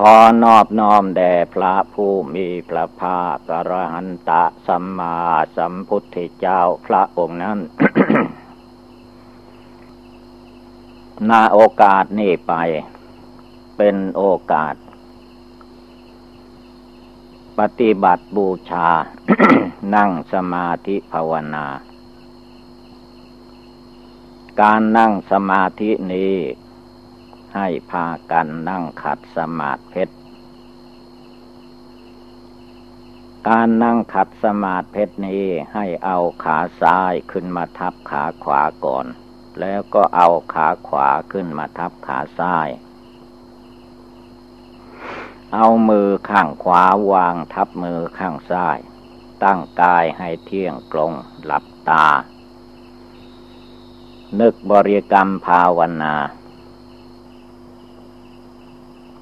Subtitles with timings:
[0.00, 5.18] ขอนอบน้อมแด่พระผู้มีพระภาคอรหันตะสัมมา
[5.56, 7.58] สัมพุทธเจ้าพระองค์นั้น
[11.28, 12.52] นาโอกาสนี้ไป
[13.76, 14.74] เป็นโอกาส
[17.58, 18.88] ปฏิบัติบูชา
[19.94, 21.66] นั่งสมาธิภาวนา
[24.60, 26.36] การนั่งสมาธินี้
[27.56, 30.14] ให้พากันนั่งขัดสมาธิเพชร
[33.48, 35.44] การนั่งขัดสมาธิเพชรนี้
[35.74, 39.06] ให้เอาขาซ้ายขึ้นมาทับขาขวาก่อน
[39.60, 42.68] แล้วก็เอาขาขวาขึ้นมาทับขาซ้าย
[45.54, 48.78] เอามือข้างขวาวางทับมือข้างซ้าย
[49.44, 51.12] ตั้งกายให้เที่ยงตรง
[51.44, 52.06] หลับตา
[54.40, 56.14] นึกบริกรรมภาวนา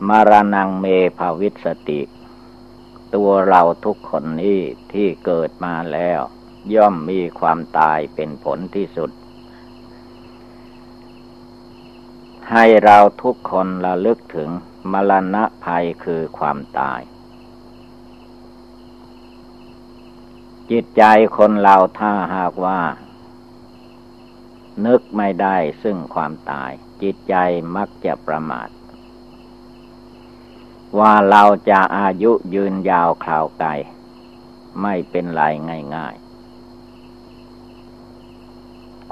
[0.09, 0.87] มารนังเม
[1.19, 2.01] ภาวิสติ
[3.15, 4.61] ตัวเราทุกคนนี้
[4.93, 6.21] ที่เกิดมาแล้ว
[6.75, 9.11] ย่อมมีความตายเป็นผลที่สุด
[12.53, 14.51] ให้เราทุกคนระลึกถึง
[14.93, 17.01] มรณะภัยคือความตาย
[20.71, 21.05] จิตใจ
[21.37, 22.81] คนเราถ้าหากว่า
[24.87, 26.71] นึกไม่ได้ซึ่งความตาย
[27.03, 27.35] จิตใจ
[27.77, 28.69] มักจะประมาท
[30.99, 33.71] ว่าเราจะอายุยืนยาวคราวไกล
[34.83, 35.43] ไม่เป็นไร
[35.97, 36.25] ง่ายๆ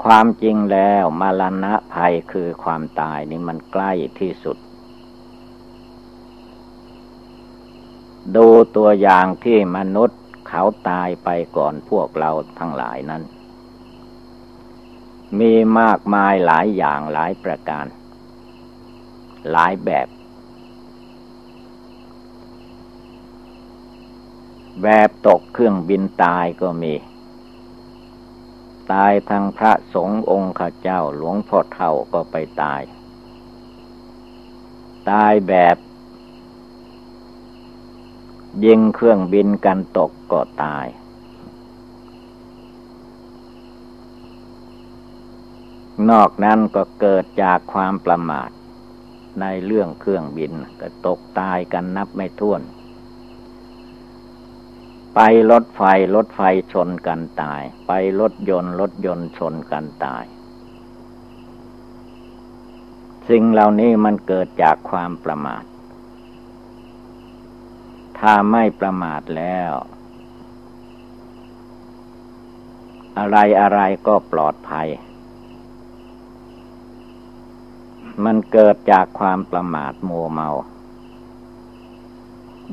[0.03, 4.57] ความจริงแล้วมรณะภัยคือความตายนี่มันใกล้ที่สุด
[8.35, 13.23] ดูตัวอย่างที่มนุษย์เขาตายไปก่อนพวกเราทั้งหลายนั้น
[15.39, 17.85] มีมากมายหลายอย่างหลายประการ
[19.51, 20.07] หลายแบบ
[24.81, 26.93] แบบตกเครื่องบินตายก็มี
[28.91, 32.81] ตายทางพระสงฆ์องค์ข้าเจ้าหลวงพ่อเท่าก็ไปตาย
[35.09, 35.77] ตายแบบ
[38.65, 40.85] ยิงเครื่องบินกันตกก็ตาย
[46.09, 48.49] นอกนั้นก็เกิดจากความประมาท
[49.41, 52.61] ในเรื่องเครื่องบินก็ตกตายกันนับไม่ถ้วน
[55.15, 55.19] ไป
[55.51, 55.81] รถไฟ
[56.15, 56.41] รถไฟ
[56.73, 60.23] ชนกันตาย ไปรถยนต์รถยนต์ชนกันตาย
[63.29, 65.63] สิ่งเหล่านี้มันเกิดจากความประมาท
[68.19, 69.73] ถ้าไม่ประมาทแล้ว
[73.17, 74.87] อะไรอะไรก็ปลอดภัย
[78.25, 80.49] มันเกิดจากความประมาทมัวเมา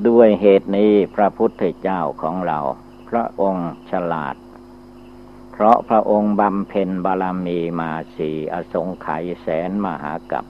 [0.09, 2.59] ด้วยเหตุนี้พระพุทธเจ้าของเรา
[3.09, 4.37] พระองค์ฉลาด
[5.53, 10.45] เพราะพระองค์บำเพ็ญบารมีมาสีอสงไขยแสนมหากับ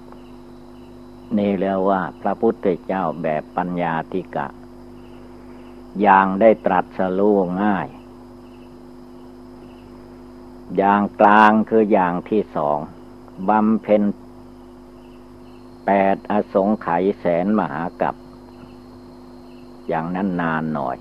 [1.37, 4.49] นี่เรียกว่าพระพุทธเจ้าแบบปัญญาธิกะ
[6.01, 7.89] อย่างได้ตรัสรู้ง่าย
[10.77, 12.79] อย่างกลางคืออย่างที่สอง
[13.49, 14.03] บำเพ็ญ
[15.87, 18.15] แปดอสงไขยแสนมหากับ
[19.91, 20.97] อย่างนั้นนานหน่อย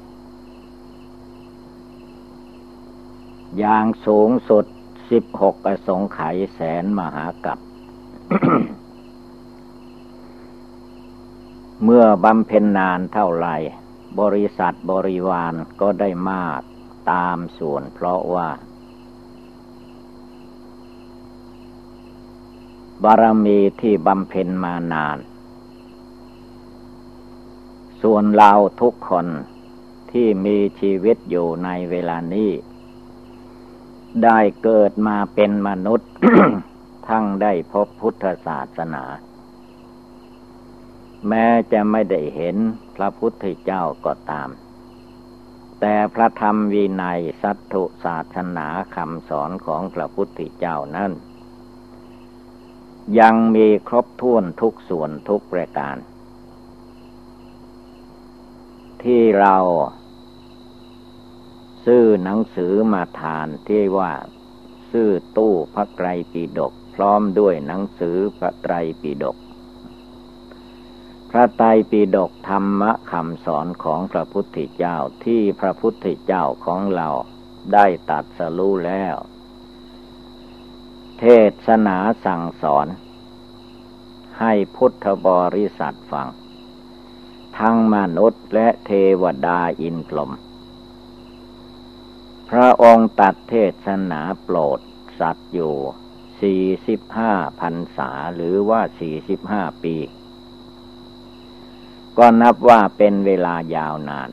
[3.57, 4.65] อย่างสูงสุด
[5.11, 7.57] สิบหกอสงไขยแสนมหากับ
[11.83, 13.55] เมื่อบำเพ็ญนานเท่าไหร่
[14.19, 16.61] บริษัทบริวารก็ได้มาก
[17.11, 18.49] ตามส่วนเพราะว่า
[23.03, 25.17] บารมีที่บำเพ็ญมานาน
[28.01, 28.51] ส่วนเรา
[28.81, 29.27] ทุกคน
[30.11, 32.51] ที่มีชีวิตอยู่ในเวลานี้
[34.23, 36.11] ได้เกิดมาเป็นมนุษย์
[37.07, 39.03] ทั้งได้พบพุทธศาสนา
[41.27, 42.55] แม้จะไม่ได้เห็น
[42.95, 44.49] พระพุทธเจ้าก็ตาม
[45.79, 51.11] แต่พระธรรมวินัยสัตถุศาสนาคำสอนของพระพุทธเจ้านั้น
[53.19, 55.95] ยังมีครบถ้วนทุกส่วนทุกประการ
[59.03, 59.57] ที่เรา
[61.85, 64.11] ซื้อหนังสือมาทานที่ว่า
[64.91, 69.37] ซื้อตู้พระไตรปิฎกพร้อมด้วยหนังสือพระไตรปิฎก
[71.31, 77.09] พระไตรปิฎกธรรมะคำสอนของพระพุทธเจ้าที่พระพุทธเจ้าของเรา
[77.73, 79.15] ได้ตัดสรู้แล้ว
[81.19, 81.23] เท
[81.67, 82.87] ศนาสั่งสอน
[84.39, 86.27] ให้พุทธบริษัทฟัง
[87.59, 88.91] ทั้งมนุษย์และเท
[89.21, 90.31] วดาอินพรหม
[92.49, 93.53] พระองค์ตัดเท
[93.85, 94.79] ศนาโปรด
[95.19, 95.75] สัตว์อยู่
[96.41, 99.95] สี่สิบห้าพันษาหรือว่าสี่สิบห้าปี
[102.17, 104.29] ก็นับว่าเป็นเวลายาวนาน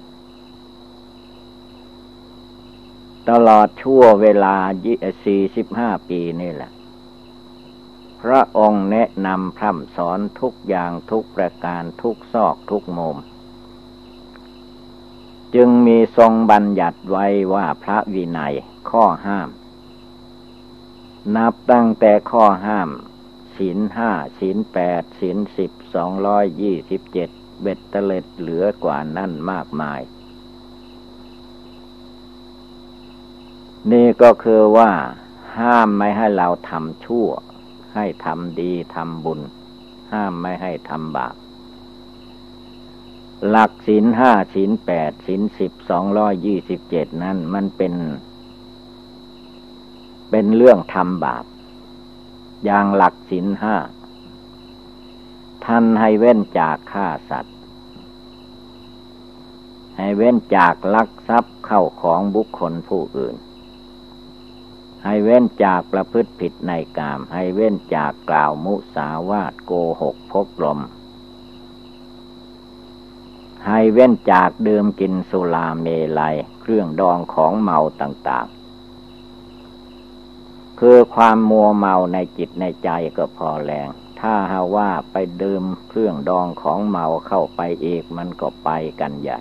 [3.30, 4.56] ตลอดชั่วเวลา
[5.24, 6.70] สี่สิบห้าปีนี่แหละ
[8.30, 13.16] ระองค์แนะนำพร่ำสอนทุกอย่างทุกประการทุกซอกทุกมุม
[15.54, 18.54] จึงมีทรงบัญญัติไว้ว่าพระวินัย
[18.90, 19.48] ข้อห้าม
[21.36, 22.88] นับตั้งแต่ข้อห้าม
[23.56, 27.30] ศีลห้าศีลแปดศีลสิบสองร้อยยี่สิบเจ็ด
[27.62, 30.00] เบ็ดเตล็ดเหลือกว่านั่นมากมาย
[33.92, 34.90] นี่ก็คือว่า
[35.58, 37.28] ห้ามไม่ให้เราทำชั่ว
[37.96, 39.40] ให้ทำดีทำบุญ
[40.12, 41.34] ห้ามไม่ให้ทำบาป
[43.48, 47.94] หลักศีลห้าศีลแปดศีลสิบสองร้อยยี่สิบเจ็ดนั้นมันเป็น
[50.30, 51.44] เป็นเรื่องทำบาป
[52.64, 53.76] อย่างหลักศีลห้า
[55.64, 57.56] ท่านให้เว้นจากฆ่าสัตว์
[59.96, 63.36] ให้เว้นจากลักทรัพย์เข้าของบุคคลผู้อื่น
[65.06, 69.72] ให้เว้นจากประพฤติผิดในกาม ให้เว้นจากกล่าวมุสาวาทโก
[70.02, 70.80] หกพกลม
[73.66, 75.86] ให้เว้นจากดื่มกินสุราเม
[76.18, 83.88] ลัย เครื่องดองของเมาต่างๆ คือความมัวเมาในจิตในใจก็พอแรง
[84.20, 88.70] ถ้าหาว่าไปดื่มเครื่องดองของเมาเข้าไปอีกมันก็ไป
[89.00, 89.40] กันใหญ่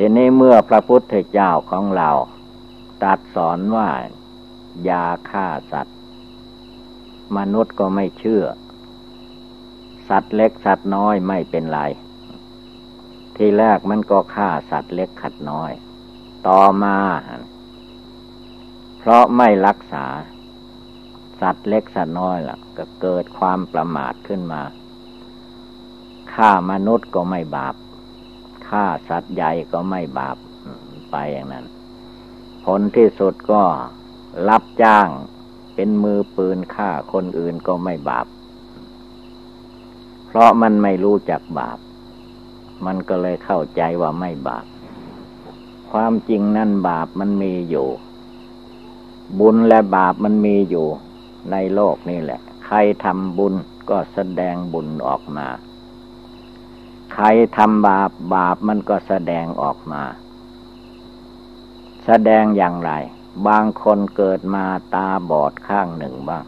[0.00, 2.10] ทีนี้เมื่อพระพุทธเจ้าของเรา
[3.02, 3.88] ตัดสอนว่า
[4.88, 5.98] ยาฆ่าสัตว์
[7.36, 8.44] มนุษย์ก็ไม่เชื่อ
[10.08, 11.80] สัตว์เล็กสัตว์น้อยไม่เป็นไร
[13.36, 15.72] ทีแรกมันก็ฆ่าสัตว์เล็กขัดน้อย
[16.48, 16.98] ต่อมา
[18.98, 20.06] เพราะไม่รักษา
[21.40, 24.62] สัตว์เล็กสัตว์น้อยล่ะ ก็เกิดความประมาทขึ้นมา
[26.34, 27.74] ฆ่ามนุษย์ก็ไม่บาป
[28.68, 30.36] ฆ่าสัตว์ใหญ่ก็ไม่บาป
[31.10, 31.66] ไปอย่างนั้น
[32.64, 33.62] ผลที่สุดก็
[34.48, 35.08] รับจ้าง
[35.74, 38.26] เป็นมือปืนฆ่าคนอื่นก็ไม่บาป
[40.26, 41.78] เพราะมันไม่รู้จักบาป
[42.86, 44.66] มันก็เลยเข้าใจว่าไม่บาป
[45.90, 47.88] ความจริงนั่นบาปมันมีอยู่
[49.40, 50.86] บุญและบาปมันมีอยู่
[51.50, 53.54] ในโลกนี่แหละ ใครทำบุญ
[53.90, 55.46] ก็แสดงบุญออกมา
[57.12, 57.26] ใคร
[57.56, 60.02] ทำบาปบาปมันก็แสดงออกมา
[62.04, 62.92] แสดงอย่างไร
[63.46, 64.64] บางคนเกิดมา
[64.94, 66.44] ตาบอดข้างหนึ่งบ้าง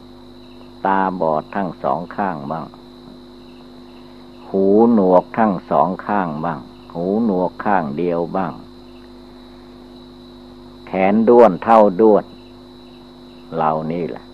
[0.86, 2.66] ตาบอดทั้งสองข้างบ้าง
[4.48, 6.60] หูหนวกทั้งสองข้างบ้าง
[6.94, 8.52] หูหนวกข้างเดียวบ้าง
[10.86, 12.24] แขนด้วนเท่าด้วน
[13.54, 14.24] เหล่านี้แหละ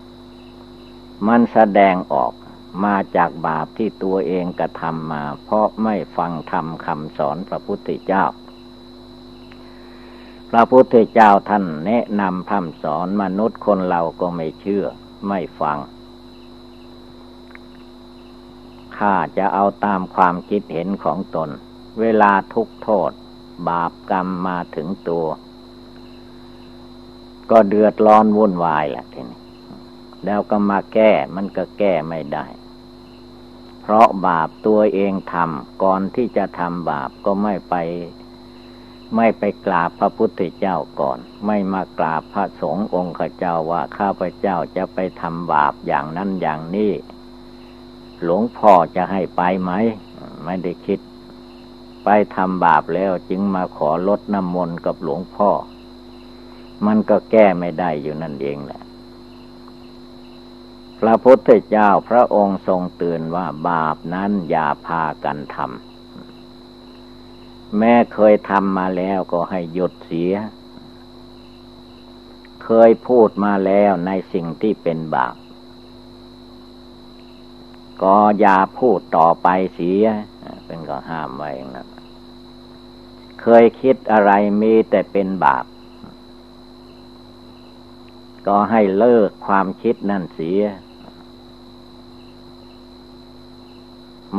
[1.27, 2.33] มันแสดงออก
[2.85, 8.25] มาจากบาปที่ตัวเองกระทำมา เพราะไม่ฟังธรรมคำสอนพระพุทธเจ้า
[10.51, 14.85] พระพุทธเจ้าท่านแนะนำพร่ำสอนมนุษย์คนเราก็ไม่เชื่อ
[15.29, 15.79] ไม่ฟัง
[18.97, 21.51] ข้าจะเอาตามความคิดเห็นของตน
[22.01, 23.11] เวลาทุกโทษ
[23.69, 25.27] บาปกรรมมาถึงตัว
[27.51, 29.41] ก็เดือดร้อนวุ่นวายแหละทีนี้
[30.25, 32.47] แล้วก็มาแก้มันก็แก้ไม่ได้
[33.89, 37.75] เพราะบาปตัวเองทำก่อนที่จะทำบาปก็ไม่ไป
[39.17, 46.93] ไม่ไปกราบพระพุทธเจ้าก่อน ไม่มากราบพระสงฆ์องค์ข้าเจ้าว่าข้าพเจ้าจะไปทำบาปอย่างนั้นอย่างนี้
[48.23, 49.73] หลวงพ่อจะให้ไปไหม
[50.45, 51.01] ไม่ได้คิด
[52.05, 55.51] ไปทำบาปแล้วจึงมาขอลดน้ำมนต์กับหลวงพ่อ
[56.87, 58.81] มันก็แก้ไม่ได้อยู่นั่นเองแหละ
[61.01, 70.35] พระพุทธเจ้าพระองค์ทรงเตือนว่าบาปนั้นอย่าพากันทำแม่เคยทำมาแล้วก็ให้หยุดเสีย
[72.65, 75.37] เคยพูดมาแล้วในสิ่งที่เป็นบาป
[78.03, 80.05] ก็อย่าพูดต่อไปเสีย
[80.67, 81.89] เป็นก็ห้ามไว้อย่างนั้น
[83.41, 84.31] เคยคิดอะไร
[84.63, 85.65] มีแต่เป็นบาป
[88.47, 90.61] ก็ให้เลิกความคิดนั่นเสีย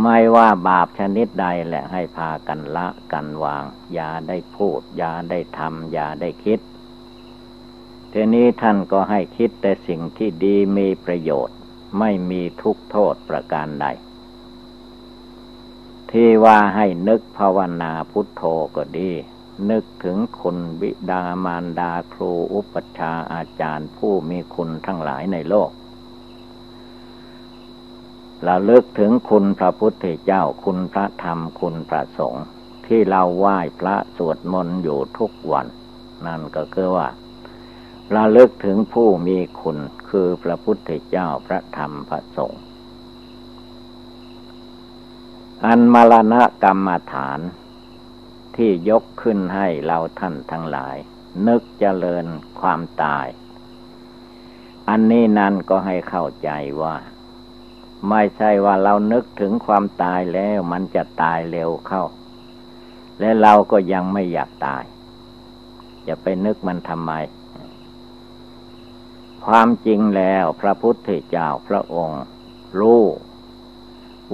[0.01, 3.63] ไม่ว่าบาปชนิดใดแหละให้พากันละกันวาง
[3.93, 6.59] อย่าได้พูด อย่าได้ทำอย่าได้คิด
[8.11, 11.57] ทีนี้ท่านก็ให้คิดแต่สิ่งที่ดีมีประโยชน์
[11.99, 13.87] ไม่มีทุกโทษประการใด
[16.11, 18.43] ที่ว่าให้นึกภาวนาพุทโธ
[18.75, 19.11] ก็ดี
[19.69, 25.69] นึกถึงคุณบิดามารดาครูอุปชาอาจารย์ผู้มีคุณทั้งหลายในโลก
[28.45, 32.45] ราเลิกถึงคุณพระพุทธเจ้าคุณพระธรรมคุณพระสงฆ์
[32.87, 35.67] ที่เราไหว้พระสวดมนต์อยู่ทุกวัน
[36.25, 37.07] นั่นก็คือว่า
[38.15, 39.77] ระลึกถึงผู้มีคุณ
[40.09, 42.61] คือพระพุทธเจ้าพระธรรมพระสงฆ์
[45.65, 47.39] อันมรณะกรรมฐาน
[48.55, 50.95] ที่ยกขึ้นให้เราท่านทั้งหลาย
[51.47, 52.25] นึกเจริญ
[52.59, 53.27] ความตาย
[54.89, 56.49] อันนี้นั่นก็ให้เข้าใจ
[56.81, 56.95] ว่า
[58.09, 62.03] ไม่ใช่ว่าเรานึกถึงความตายแล้วมันจะตายเร็วเข้า
[63.19, 64.83] และเราก็ยังไม่อยากตาย
[66.07, 67.11] จะไปนึกมันทำไม
[69.45, 72.23] ความจริงแล้วพระพุทธเจ้าพระองค์
[72.79, 73.03] รู้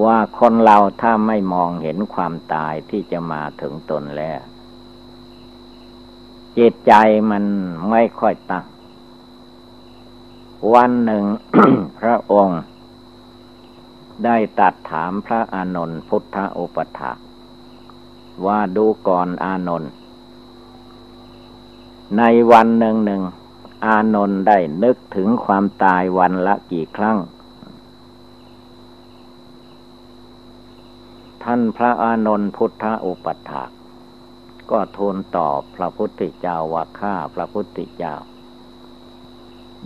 [0.03, 4.41] ว่าคนเราถ้าไม่มองเห็นความตายที่จะมาถึงตนแล้ว
[6.57, 6.93] จิตใจ
[7.31, 7.43] มัน
[7.89, 8.65] ไม่ค่อยตั้ง
[10.73, 11.23] วันหนึ่ง
[11.99, 12.61] พระองค์
[14.25, 17.11] ได้ตัดถามพระอานนท์พุทธโอปถา
[18.45, 19.91] ว่าดูก่อนอานนท์
[22.17, 23.23] ในวันหนึ่งหนึ่ง
[23.85, 27.17] อานนท์ได้นึกถึงความตายวันละกี่ครั้ง
[31.43, 33.69] ท่านพระอานนท์พุทธโอปถาก
[34.71, 38.15] ก็ทูลตอบพระพุทธเจ้าว่าข้าพระพุทธเจ้า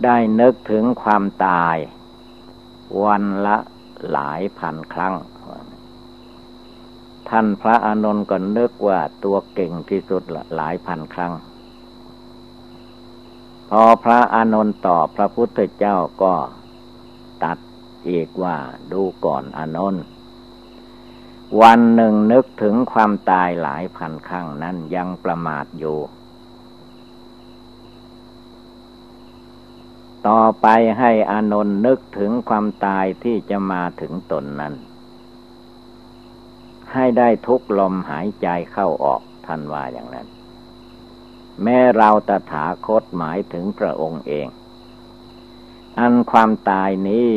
[0.04, 1.76] ได้นึกถึงความตาย
[3.04, 3.56] วันละ
[4.12, 5.14] หลายพันครั้ง
[7.28, 10.22] ท่านพระอานนท์ก็นึกว่าตัวเก่งที่สุด
[10.56, 11.32] หลายพันครั้ง
[13.70, 16.34] พอพระอานนท์ตอบพระพุทธเจ้าก็
[17.44, 17.58] ตัด
[18.08, 18.56] อีกว่า
[18.92, 20.04] ดูก่อนอานนท์
[21.60, 25.98] วันหนึ่งนึกถึงความตายหลายพันครั้งนั้นยังประมาทอยู่
[30.26, 30.66] ต่อไป
[30.98, 34.74] ให้อานนท์นึกถึงความตายที่จะมาถึงตนนั้น
[36.92, 40.26] ให้ได้ทุกลมหายใจเข้าออกท่านว่าอย่างนั้น
[41.62, 44.46] แม้เราตถาคตหมายถึงพระองค์เอง
[45.98, 47.30] อันความตายนี้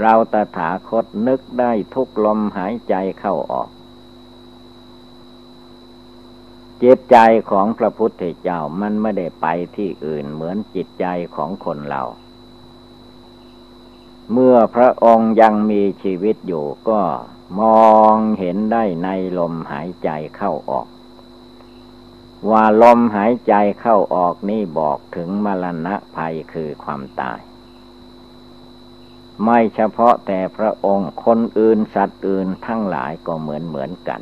[0.00, 3.68] เราตถาคตนึกได้ทุกลมหายใจเข้าออก
[6.82, 7.16] จิตใจ
[7.50, 11.06] ของพระพุทธเจ้ามันไม่ได้ไปที่อื่นเหมือนจิตใจ
[11.36, 12.02] ของคนเรา
[14.32, 17.00] เมื่อพระองค์ยังมีชีวิตอยู่ก็
[17.60, 19.08] มองเห็นได้ใน
[19.38, 20.86] ลมหายใจเข้าออก
[22.50, 27.40] ว่าลมหายใจเข้าออกนี่บอกถึงมรณะภัยคือความตาย
[29.44, 34.20] ไม่เฉพาะแต่พระองค์คนอื่นสัตว์อื่นทั้งหลายก็เหมือนเหมือนกัน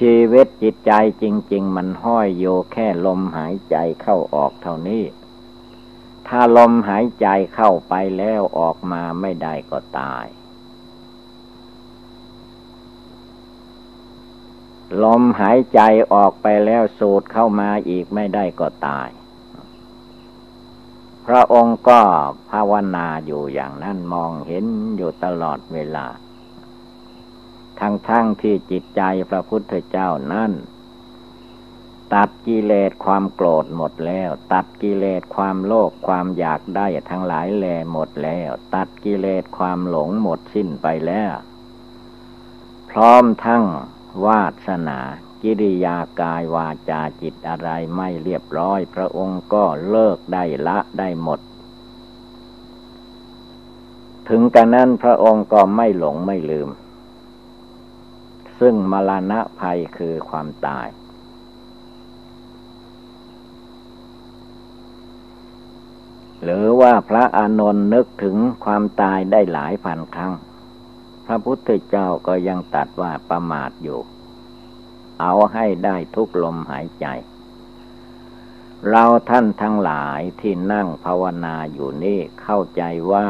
[0.00, 0.92] ชีวิตจิตใจ
[1.22, 5.04] จริง ๆ มันห้อยโยแค่ลมหายใจเข้าออกเท่านี้
[6.28, 10.26] ถ้าลมหายใจเข้าไปแล้วออกมาไม่ได้ก็ตาย
[15.02, 15.80] ลมหายใจ
[16.12, 19.08] ออกไปแล้วสูดเข้ามาอีกไม่ได้ก็ตาย
[21.26, 22.00] พระองค์ก็
[22.50, 24.64] ภาวนาอยู่อย่างนั้นมองเห็น
[24.96, 26.06] อยู่ตลอดเวลา
[27.80, 28.10] ทั้งๆท
[28.42, 30.52] ที่จิตใจพระพุทธเจ้านั้น
[32.14, 41.32] ตัดกิเลสความโกรธหมดแล้ว ตัดกิเลสความโลภความอยากได้ทั้งหลายแลหมดแล้ว ตัดกิเลสความหลงหมดสิ้นไปแล้ว
[42.90, 43.64] พร้อมทั้ง
[44.26, 44.98] วาสนา
[45.42, 51.40] กิริยากายวาจาจิตอะไรไม่เรียบร้อย พระองค์ก็เลิกได้ละได้หมด
[54.28, 56.68] ถึงกันนั้นพระองค์ก็ไม่หลงไม่ลืม
[58.60, 60.86] ซึ่งมรณะภัยคือความตาย
[66.42, 70.32] หรือว่าพระอานนท์นึกถึงความตายได้หลายพันครั้ง
[71.26, 74.00] พระพุทธเจ้าก็ยังตัดว่าประมาทอยู่
[75.20, 77.06] เอาให้ได้ทุกลมหายใจ
[78.90, 83.26] เราท่านทั้งหลายที่นั่งภาวนาอยู่นี่เข้าใจว่า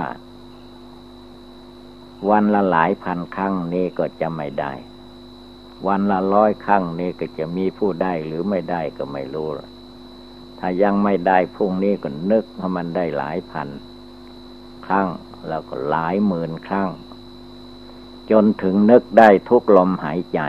[2.30, 4.72] วันละหลายพันครั้งนี้ก็จะไม่ได้
[5.86, 9.48] วันละร้อยครั้งนี้ก็จะมีผู้ได้หรือไม่ได้ก็ไม่รู้
[10.58, 13.68] ถ้ายังไม่ได้พรุ่งนี้ก็นึกว่ามันได้หลายพัน
[14.86, 15.08] ครั้ง
[15.48, 16.88] แล้วก็หลายหมื่นครั้ง
[18.30, 20.40] จนถึงนึกได้ทุกลมหายใจ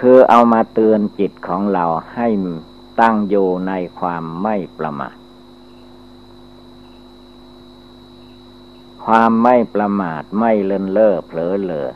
[0.00, 2.28] คือเอามาเตือนจิตของเราให้
[3.00, 5.16] ตั้งอยู่ในความไม่ประมาท
[9.04, 11.88] ความไม่ประมาทไม่เลินเล่อเผลอเลอ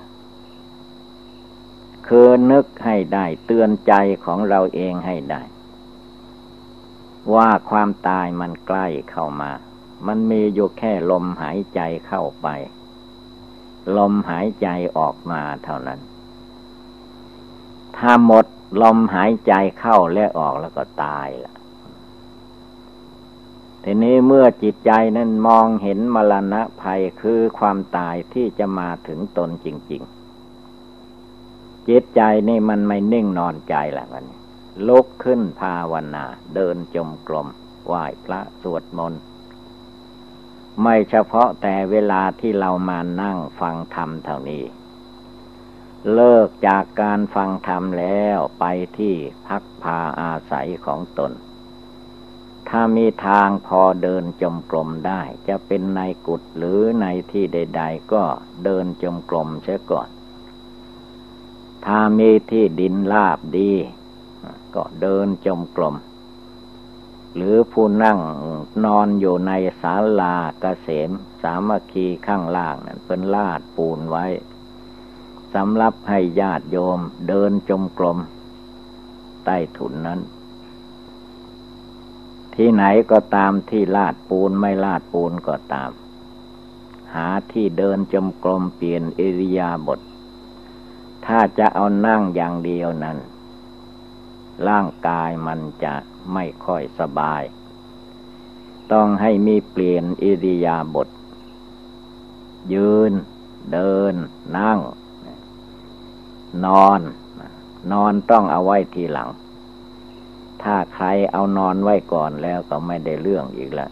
[2.08, 3.94] คือนึกให้ได้เตือนใจ
[4.24, 5.42] ของเราเองให้ได้
[7.34, 9.52] ว่าความตายมันใกล้เข้ามา
[10.06, 12.48] มันมีอยู่แค่ลมหายใจเข้าไป
[13.96, 16.00] ลมหายใจออกมาเท่านั้น
[17.96, 18.46] ถ้าหมด
[18.82, 21.54] ลมหายใจเข้าและออกแล้วก็ตายละ
[23.84, 30.15] ทีนี้เมื่อจิตใจนั้นมองเห็นมรณะภัยคือความตายที่จะมาถึงตนจริง ๆ
[31.88, 34.24] จิตใจนี่มันไม่นิ่งนอนใจแหละมัน
[34.88, 36.24] ลุกขึ้นภาวนา
[36.54, 37.48] เดินจมกลม
[37.86, 39.22] ไหว้พระสวดมนต์
[40.82, 44.64] ไม่เฉพาะแต่เวลาที่เรามานั่งฟังธรรมเท่านี้
[46.14, 48.64] เลิกจากการฟังธรรมแล้วไป
[48.98, 49.14] ที่
[49.46, 51.32] พักพาอาศัยของตน
[52.68, 58.24] ถ้ามีทางพอเดินจมกลมได้ จะเป็นในกุฏหรือในที่ใด ๆ ก็
[58.64, 60.08] เดินจมกลมเสียก่อน
[61.86, 63.72] ถ้ามีที่ดินลาบดี
[64.74, 65.96] ก็เดินจมกลม
[67.34, 68.18] หรือผู้นั่ง
[68.84, 71.10] นอนอยู่ในศาลาเกษม
[71.42, 74.26] สามัคคีข้างล่างนั้นเป็นลาดปูนไว้
[75.54, 78.18] สำหรับให้ญาติโยมเดินจมกลม
[79.44, 80.20] ใต้ถุนนั้น
[82.54, 85.90] ที่ไหนก็ตามที่ลาดปูนไม่ลาดปูนก็ตาม
[87.14, 90.00] หาที่เดินจมกลมเปลี่ยนอิริยาบถ
[91.26, 93.18] ถ้าจะเอานั่งอย่างเดียวนั้น
[94.68, 95.94] ร่างกายมันจะ
[96.32, 97.42] ไม่ค่อยสบาย
[98.92, 101.08] ต้องให้มีเปลี่ยนอิริยาบถ
[102.72, 103.12] ยืน
[103.72, 104.14] เดิน
[104.58, 104.78] นั่ง
[106.66, 107.00] นอน
[107.92, 109.28] นอนต้องเอาไว้ทีหลัง
[110.62, 113.90] ถ้าใครเอานอนไว้ก่อนแล้วก็ไม่ได้เรื่องอีกแล้ว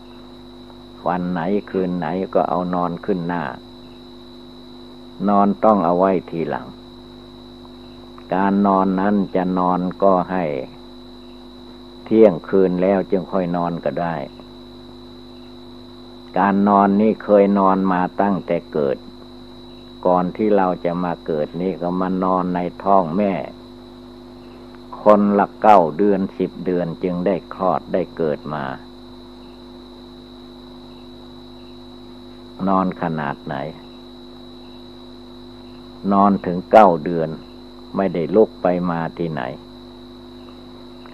[1.09, 3.43] วันไหนคืนไหนก็เอานอนขึ้นหน้า
[5.29, 6.67] นอนต้องเอาไว้ทีหลัง
[8.33, 10.45] การนอนนั้นจะนอนก็ให้
[12.05, 14.15] เที่ยงคืนแล้วจึงค่อยนอนก็ได้
[16.39, 18.97] การนอนนี่เคยนอนมาตั้งแต่เกิด
[20.07, 23.33] ก่อนที่เราจะมาเกิดนี่ก็มานอนในท้องแม่
[25.03, 28.65] คนละเก้าเดือนสิบเดือนจึงได้คลอดได้เกิดมา
[32.69, 33.57] นอนขนาดไหน
[36.13, 37.31] นอนถึงเก้าเดือน
[37.97, 39.43] ไม่ได้ลุกไปมาที่ไหน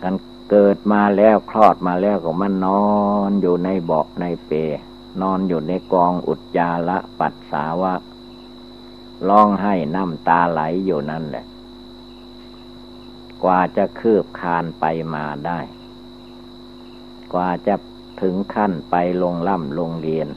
[0.03, 0.15] กัน
[0.51, 2.85] เกิดมาแล้วคลอดมาแล้วก็มันนอ
[3.29, 4.53] นอยู่ในเบาะในเป
[5.21, 7.95] นอนอยู่ในกองอุจจาระปัสสาวะ
[9.29, 11.45] ร้องให้น้ำตาไหลอยู่นั่นแหละ
[13.45, 15.61] กว่าจะคืบคานไปมาได้
[17.33, 17.75] กว่าจะ
[18.21, 20.29] ถึงขั้นไปลงล่ำลงเรียน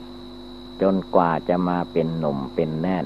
[0.82, 3.06] จนกว่าจะมาเป็นหนุ่มเป็นแน่น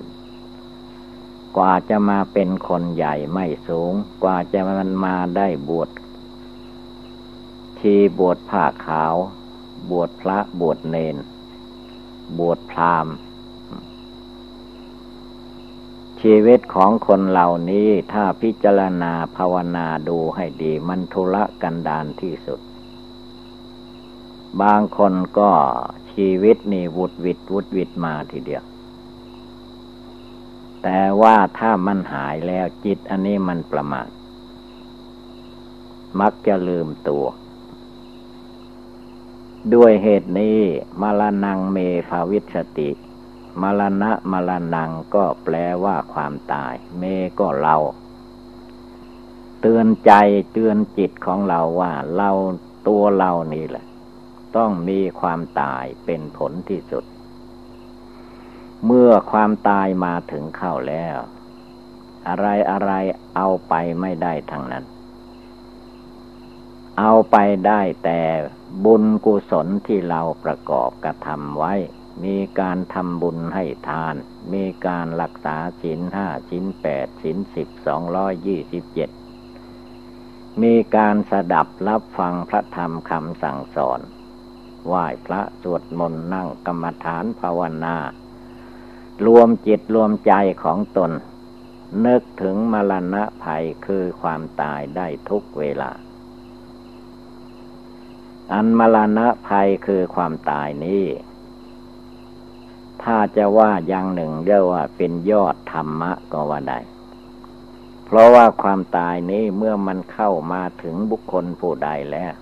[1.58, 3.93] กว่าจะมาเป็นคนใหญ่ไม่สูง
[4.24, 5.89] กว่าจะมันมาได้บวช
[7.80, 9.15] ทีบวชผ้าขาว
[9.91, 11.17] บวชพระบวชเนน
[12.39, 13.15] บวชพราหมณ์
[16.22, 22.60] ชีวิตของคนเหล่านี้ถ้าพิจารณาภาวนาดูให้ดีมันทุละกันดานที่สุด
[24.62, 25.52] บางคนก็
[26.12, 28.66] ชีวิตนี่วุดวิดวุดวิดมาทีเดียว
[30.89, 34.10] แต่ว่าถ้ามันหายแล้วจิตอันนี้มันประมาท
[36.19, 37.26] มักจะลืมตัว
[39.73, 40.60] ด้วยเหตุนี้
[41.02, 41.78] มรณงเม
[42.10, 42.89] ภาวิสติ
[43.62, 47.04] มรณะมรณังก็แปลว่าความตาย เม
[47.39, 47.76] ก็เรา
[49.62, 50.12] เตือนใจ
[50.52, 52.30] เตือนจิตของเราว่า เรา
[52.88, 53.86] ตัวเรานี่แหละ
[54.56, 57.06] ต้องมีความตายเป็นผลที่สุด
[58.85, 61.17] เมื่อความตายมาถึงเข้าแล้ว
[62.27, 62.91] อะไรอะไร
[63.35, 64.85] เอาไปไม่ได้ทั้งนั้น
[66.99, 67.35] เอาไป
[67.67, 68.21] ได้แต่
[68.85, 71.73] บุญกุศลที่เราประกอบกระทำไว้
[72.23, 74.15] มีการทำบุญให้ทาน
[74.53, 79.09] มีการรักษาศีลห้าศีลแปดศีลสิบสองร้อยยี่สิบเจ็ด
[80.61, 83.99] มีการสดับรับฟังพระธรรมคำสั่งสอน
[84.87, 87.95] ไหว้พระสวดมนต์นั่งกรรมฐานภาวนา
[89.25, 91.12] รวมจิตรวมใจของตน
[92.06, 95.91] นึกถึงมรณะภัยคือความตายได้ทุกเวลา
[98.53, 101.06] อันมรณะภัยคือความตายนี้
[103.03, 106.80] ถ้าจะว่าอย่างหนึ่งเรียกว่าเป็นยอดธรรมะก็ว่าได้
[108.06, 112.34] เพราะว่าความตายนี้เมื่อมันเข้ามาถึงบุคคลผู้ใดแล้ว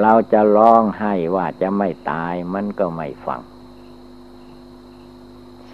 [0.00, 3.40] เราจะร้องให้ว่าจะไม่ตายมันก็ไม่ฟัง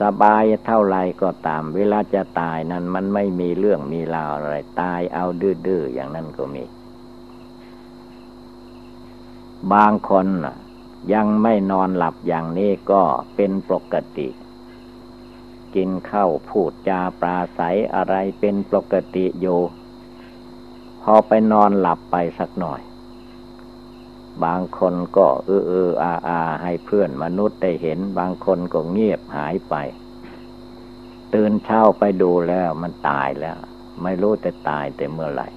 [0.00, 5.24] สบายเท่าไรก็ตาม เวลาจะตายนั้นมันไม่มีเรื่องมีราวอะไร ตายเอา
[5.66, 6.64] ดื้อๆอย่างนั้นก็มี
[9.72, 10.26] บางคน
[11.14, 13.02] ยังไม่นอนหลับอย่างนี้ก็
[13.34, 14.28] เป็นปกติ
[15.74, 19.60] กินข้าวพูดจาปราศัยอะไรเป็นปกติอยู่
[21.02, 22.80] พอไปนอนหลับไปสักหน่อย
[24.44, 29.74] บางคนก็เออเอออาอาให้เพื่อนมนุษย์ได้เห็น บางคนก็เงียบหายไป
[31.34, 33.58] ตื่นเช้าไปดูแล้วมันตายแล้ว
[34.02, 35.48] ไม่รู้จะตายแต่เมื่อไหร่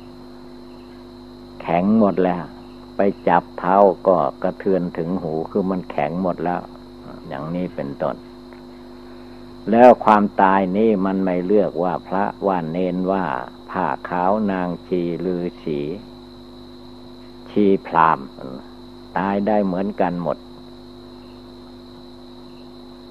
[1.62, 2.44] แข็งหมดแล้ว
[2.96, 6.62] ไปจับเท้าก็กระเทือนถึงหูคือมันแข็งหมดแล้ว
[7.28, 8.16] อย่างนี้เป็นต้น
[9.72, 13.26] แล้วความตายนี่มันไม่เลือกว่าพระว่าเนนว่า
[13.70, 15.80] ผ้าขาวนางชีลือสี
[17.50, 18.20] ชีพราม
[19.18, 20.38] ตายได้เหมือนกันหมด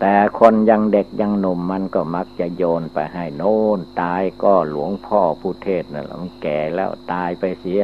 [0.00, 7.82] แต่คนยังเด็กยังหนุ่มมันก็มักจะโยนไปให้โน่นตายก็หลวงพ่อผู้เทศนะ่ะมันแก่แล้วตายไปเสีย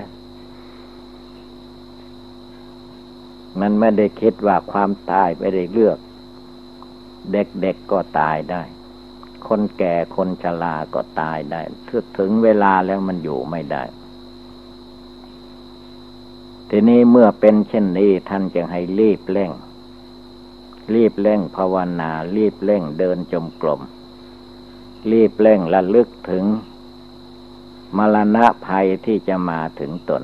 [3.61, 5.99] มันไม่ได้คิดว่าความตายไม่ได้เลือก
[7.33, 8.63] เด็กๆกก็ตายได้
[9.49, 11.61] คนแก่คนชราก็ตายได้
[12.19, 13.83] ถึงเวลาแล้วมันอยู่ไม่ได้
[16.77, 19.53] ทีนี้เมื่อเป็นเช่นนี้ท่านจึงให้รีบเร่ง
[20.95, 23.81] รีบเร่งภาวนา รีบเร่งเดินจมกลม
[25.11, 26.45] รีบเร่งระลึกถึง
[27.97, 30.23] มรณะภัยที่จะมาถึงตน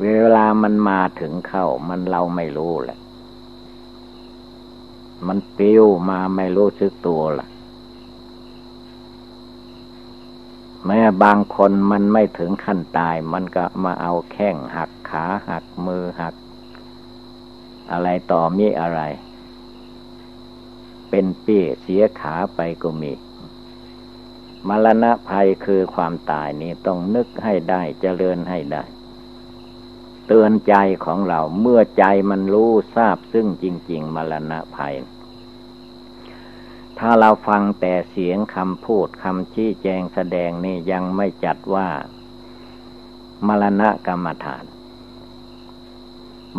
[0.00, 2.98] เวลามันมาถึงเข้า มันเราไม่รู้แหละ
[5.26, 7.46] มันปิ้วมาไม่รู้สึกตัวล่ะ
[10.86, 16.34] แม้บางคนมันไม่ถึงขั้นตาย มันก็มาเอาแข้งหักขาหักมือหัก
[17.92, 19.00] อะไรต่อมีอะไร
[21.10, 23.12] เป็นเปี้ยเสียขาไปก็มี
[24.68, 28.84] มรณะภัยคือความตายนี้ต้องนึกให้ได้เจริญให้ได้
[30.26, 34.94] เตือนใจของเราเมื่อใจมันรู้ทราบซึ่งจริง ๆมรณะภัย
[36.98, 41.88] ถ้าเราฟังแต่เสียงคำพูดคำชี้แจงแสดงนี่ยังไม่จัดว่า
[43.46, 44.64] มรณะกรรมฐาน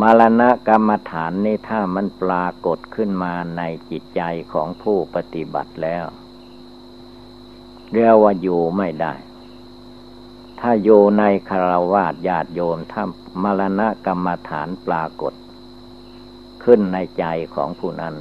[0.01, 4.21] มรณะกรรมฐานนี่ถ้ามันปรากฏขึ้นมาในจิตใจ
[4.53, 6.05] ของผู้ปฏิบัติแล้ว
[7.91, 9.13] เรียกว่าอยู่ไม่ได้
[10.59, 13.03] ถ้าอยู่ในคารวาสญาติโยมถ้า
[13.43, 15.33] มรณะกรรมฐานปรากฏ
[16.63, 18.13] ขึ้นในใจของผู้นั้น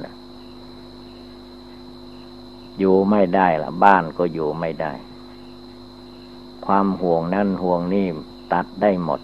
[2.79, 4.93] อยู่ไม่ได้ละบ้านก็อยู่ไม่ได้
[6.65, 8.07] ความห่วงนั่นห่วงนี่
[8.53, 9.21] ตัดได้หมด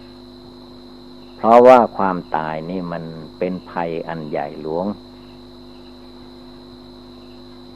[1.36, 3.04] เพราะว่าความตายนี่มัน
[3.38, 4.86] เป็นภัยอันใหญ่หลวง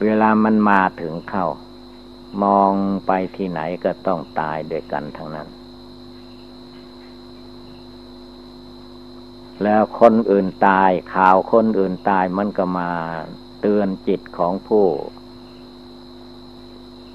[0.04, 1.48] เวลามันมาถึงเข้า
[2.44, 2.72] มอง
[3.08, 5.50] ไปที่ไหนก็ต้องตายด้วยกันทั้งนั้น
[9.64, 12.90] แล้วคนอื่นตายข่าวคนอื่นตายมันก็มา
[13.62, 14.86] เตือนจิตของผู้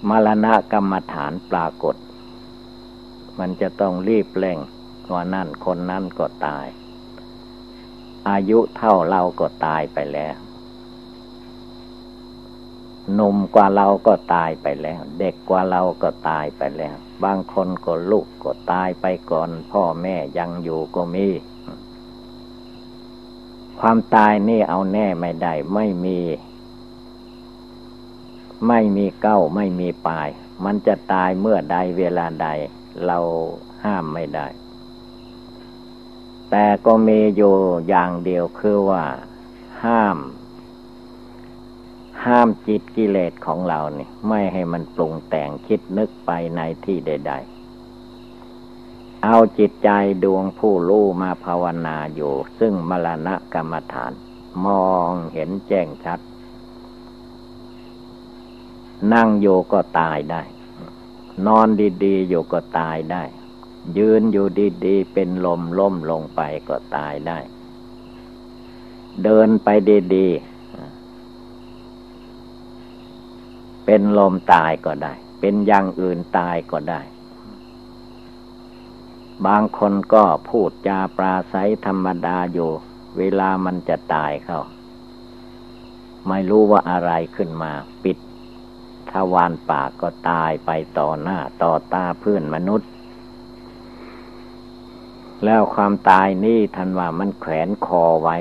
[0.09, 1.97] มรณะกรรมฐานปรากฏ
[3.39, 4.59] มันจะต้องรีบเร่ง
[5.13, 6.67] ว่านั่นคนนั้นก็ตาย
[8.29, 10.37] อายุเท่าเราก็ตายไปแล้ว
[13.15, 21.29] หนุ่มกว่าเราก็ตายไปแล้ว เด็กกว่าเราก็ตายไปแล้ว บางคนก็ลูกก็ตายไปก่อน พ่อแม่ยังอยู่ก็มี
[23.81, 26.19] ความตายนี่เอาแน่ไม่ได้ไม่มี
[28.69, 30.29] ไม่มีเก้าไม่มีปลาย
[30.65, 32.49] มันจะตายเมื่อใดเวลาใด
[33.07, 33.19] เรา
[33.85, 34.47] ห้ามไม่ได้
[36.51, 37.55] แต่ก็มีอยู่
[37.89, 39.05] อย่างเดียวคือว่า
[39.85, 40.19] ห้าม
[42.25, 47.33] ห้ามจิตกิเลสของเราเนี่ย ไม่ให้มันปรุงแต่งคิดนึกไปในที่ใด
[48.09, 49.91] ๆเอาจิตใจ
[50.25, 54.13] ดวงผู้รู้มาภาวนาอยู่ ซึ่งมรณะกรรมฐาน
[54.67, 56.21] มองเห็นแจ้งชัด
[59.15, 60.43] นั่งอยู่ก็ตายได้
[61.47, 61.69] นอน
[62.05, 63.23] ดีๆอยู่ก็ตายได้
[63.99, 64.47] ยืนอยู่
[64.87, 67.39] ดีๆ เป็นลมล้มลงไปก็ตายได้
[69.25, 69.69] เดินไป
[70.15, 70.51] ดีๆ
[73.85, 77.01] เป็นลมตายก็ได้ เป็นอย่างอื่นตายก็ได้
[79.47, 82.71] บางคนก็พูดจาปราศัยธรรมดาอยู่
[83.19, 84.61] เวลามันจะตายเข้า
[86.29, 87.73] ไม่รู้ว่าอะไรขึ้นมา
[88.05, 88.17] ปิด
[89.13, 92.89] ทวารปากก็ตายไปต่อหน้าต่อตาเพื่อนมนุษย์
[95.45, 98.37] แล้วความตายนี่ทันว่ามันแขวนคอไว้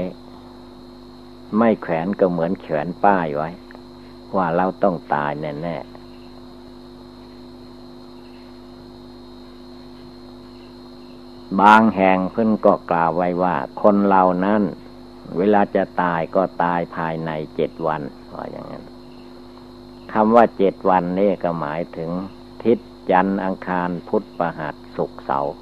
[1.57, 3.49] ไม่แขวนก็เหมือนแขวนป้ายไว้
[4.35, 5.99] ว่าเราต้องตายแน่ๆ
[11.61, 14.61] บางแห่งเพิ่นก็กล่าวไว้ว่า คนเรานั้น
[15.37, 18.01] เวลาจะตายก็ตายภายในเจ็ดวัน
[18.33, 18.83] ว่าอย่างนั้น
[20.13, 22.11] คำว่าเจ็ดวันนี่ก็หมายถึง
[22.63, 22.77] ทิศ
[23.11, 25.53] จันทร์อังคารพุธประหัสศุกเสาร์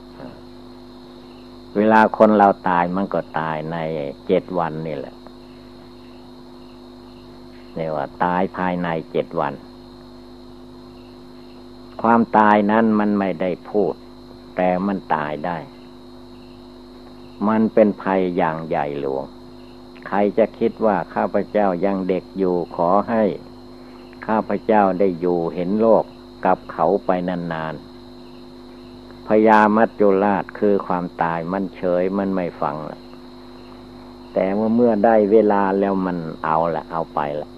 [1.76, 3.78] เวลาคนเราตายมันก็ตายใน
[4.28, 5.16] เจ็ดวันนี่แหละ
[7.78, 9.54] นี่ว่า ตายภายในเจ็ดวัน
[12.02, 13.94] ความตายนั้นมันไม่ได้พูด
[14.56, 15.58] แต่มันตายได้
[17.48, 19.26] มันเป็นภัยอย่างใหญ่หลวง
[20.08, 23.24] ใครจะคิดว่าข้าพเจ้ายังเด็กอยู่ขอให้
[24.28, 26.04] ข้าพเจ้าได้อยู่เห็นโลก
[26.46, 33.00] กับเขาไปนานๆพญามัจจุราชคือความตายมันเฉยมันไม่ฟังละ
[34.34, 37.50] แต่เมื่อเมื่อได้เวลาแล้วมันเอาละเอาไปละ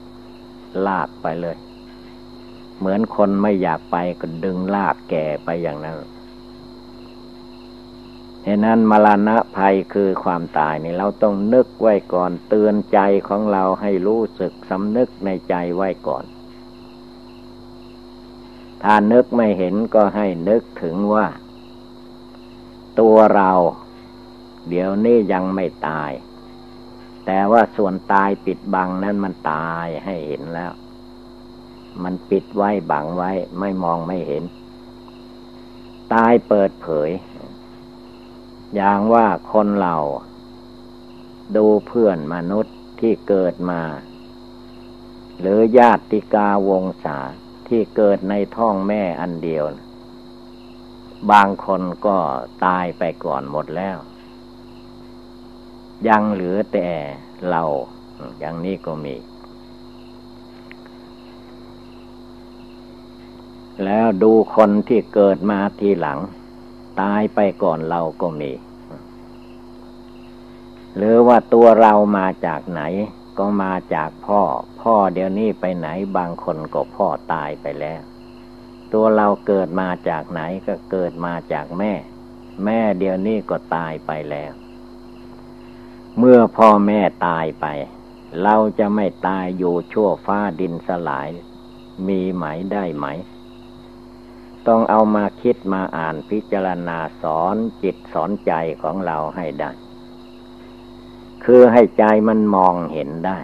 [0.87, 1.57] ลากไปเลย
[2.77, 5.97] เหมือนคนไม่อยากไปก็ดึงลากแก่ไปอย่างนั้น
[8.43, 16.23] เหตุนั้นมรณะภัยคือความตายนี่เราต้องนึกไว้ก่อน เตือนใจของเราให้รู้สึกสำนึกในใจไว้ก่อน
[18.83, 21.25] ถ้านึกไม่เห็นก็ให้นึกถึงว่า
[22.99, 23.51] ตัวเรา
[24.69, 26.11] เดี๋ยวนี้ยังไม่ตาย
[27.25, 30.71] แต่ว่าส่วนตายปิดบังนั้นมันตายให้เห็นแล้ว
[32.03, 34.43] มันปิดไว้บังไว้ไม่มองไม่เห็น
[36.13, 37.09] ตายเปิดเผย
[38.75, 39.95] อย่างว่าคนเรา
[41.55, 43.81] ดูเพื่อนมนุษย์ที่เกิดมา
[45.39, 47.19] หรือญาติกาวงศา
[47.69, 49.63] ที่เกิดในท้องแม่อันเดียว
[51.31, 52.17] บางคนก็
[52.65, 53.97] ตายไปก่อนหมดแล้ว
[56.07, 56.89] ยังเหลือแต่
[57.49, 57.63] เรา
[58.39, 59.15] อย่างนี้ก็มี
[63.85, 66.19] แล้วดูคนที่เกิดมาทีหลัง
[67.01, 68.51] ตายไปก่อนเราก็มี
[70.95, 72.81] หรือว่าตัวเรามาจากไหน
[73.39, 74.41] ก็มาจากพ่อ
[74.81, 78.01] พ่อเดี๋ยวนี้ไปไหนบางคนก็พ่อตายไปแล้ว
[78.93, 81.93] ตัวเราเกิดมาจากไหนก็เกิดมาจากแม่
[82.65, 84.51] แม่เดี๋ยวนี้ก็ตายไปแล้ว
[86.17, 87.65] เมื่อพ่อแม่ตายไป
[88.43, 91.27] เราจะไม่ตายอยู่ชั่วฟ้าดินสลาย
[92.07, 93.05] มีไหมได้ไหม
[94.67, 99.71] ต้องเอามาคิดมาอ่านพิจารณาสอนจิตสอนใจของเราให้ได้
[101.43, 103.39] คือให้ใจมันมองเห็นได้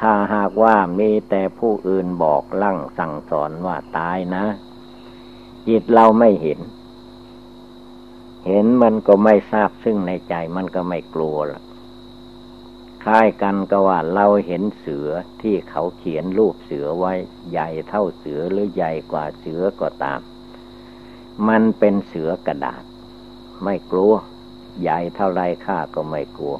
[0.00, 4.44] ถ้าหากว่ามีแต่ผู้อื่นบอกลั่งสั่งสอนว่าตายนะ
[5.68, 6.60] จิตเราไม่เห็น
[8.46, 11.62] เห็นมันก็ไม่ทราบซึ่งในใจมันก็ไม่กลัวละ
[13.02, 15.08] คล้ายกันก็ว่าเราเห็นเสือ
[15.42, 17.12] ที่เขาเขียนรูปเสือไว้
[17.50, 20.20] ใหญ่เท่าเสือหรือใหญ่กว่าเสือก็ตาม
[21.48, 22.82] มันเป็นเสือกระดาษ
[23.64, 24.12] ไม่กลัว
[24.82, 26.56] ใหญ่เท่าไรข้าก็ไม่กลัว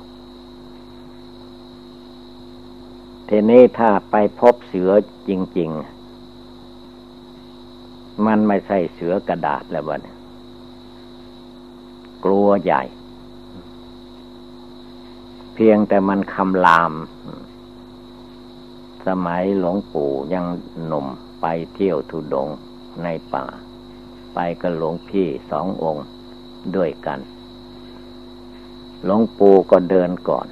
[3.33, 4.91] ทีนี้ถ้าไปพบเสือ
[5.29, 5.71] จริง
[6.97, 9.99] ๆ มันไม่ใช่เสือกระดาษแล้ววะ
[12.25, 12.83] กลัวใหญ่
[15.55, 16.93] เพียงแต่มันคำราม
[19.07, 20.47] สมัยหลวงปู่ยัง
[20.87, 21.07] หนุ่ม
[21.41, 22.49] ไปเที่ยวทุดง
[23.03, 23.45] ในป่า
[24.35, 26.07] ไปกับหลวงพี่สององค์
[26.77, 27.19] ด้วยกัน
[29.05, 30.47] หลวงปู่ก็เดินก่อน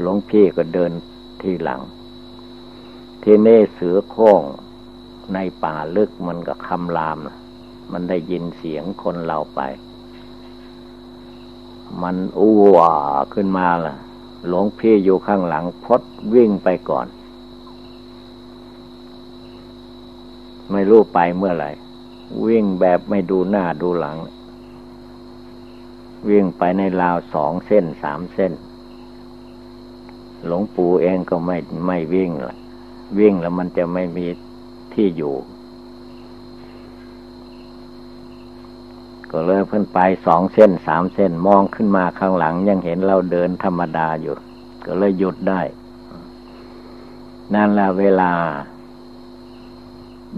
[0.00, 0.92] หลวงพี่ก็เดิน
[1.42, 1.80] ทีหลัง
[3.22, 4.42] ที่นี้เสือโค้ง
[5.34, 7.18] ในป่าลึกมันก็คำราม
[7.92, 9.60] มันได้ยินเสียงคนเราไป
[12.02, 12.78] มันอ้ว
[13.34, 13.94] ขึ้นมาล่ะ
[14.46, 16.02] หลวงพี่อยู่ข้างหลังพด
[16.34, 17.06] วิ่งไปก่อน
[20.72, 21.70] ไม่รู้ไปเมื่อไหร่
[22.46, 24.16] วิ่งแบบไม่ดูหน้าดูหลัง
[26.28, 28.52] วิ่งไปในราวสองเส้นสามเส้น
[30.46, 32.56] หลวงปู่เองก็ไม่ไม่วิ่งละ
[33.18, 34.26] วิ่งแล้วมันจะไม่มี
[34.94, 35.34] ที่อยู่
[39.30, 44.34] ก็เลยเพิ่นไปสองเส้นสามเส้นมองขึ้นมาข้างหลัง ยังเห็นเราเดินธรรมดาอยู่
[44.86, 45.60] ก็เลยหยุดได้
[47.54, 48.32] นั่นละเวลา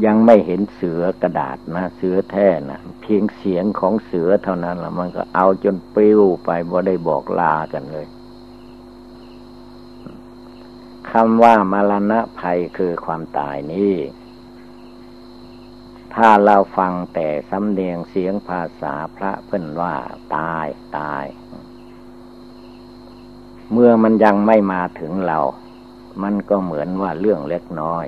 [0.05, 8.07] ยังไม่เห็นเสือกระดาษนะ เสือแท้นะเพียงเสียงของเสือเท่านั้นละมันก็เอาจนปลิวไปบ่ได้บอกลากันเลย
[11.17, 13.95] คำว่ามรณะภัยคือความตายนี้
[16.15, 19.95] ถ้าเราฟังแต่สำเนียงเสียงภาษาพระเพิ่นว่า
[20.37, 20.67] ตาย
[20.99, 21.25] ตาย
[23.73, 25.39] เมื่อมันยังไม่มาถึงเรา
[26.23, 28.07] มันก็เหมือนว่าเรื่องเล็กน้อย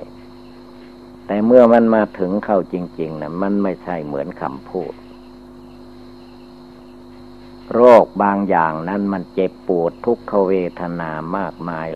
[1.27, 4.93] แต่เมื่อมันมาถึงเข้าจริงๆนะมันไม่ใช่เหมือนคำพูด
[7.73, 11.87] โรคบางอย่างนั้นมันเจ็บปวดทุกขเวทนามากมาย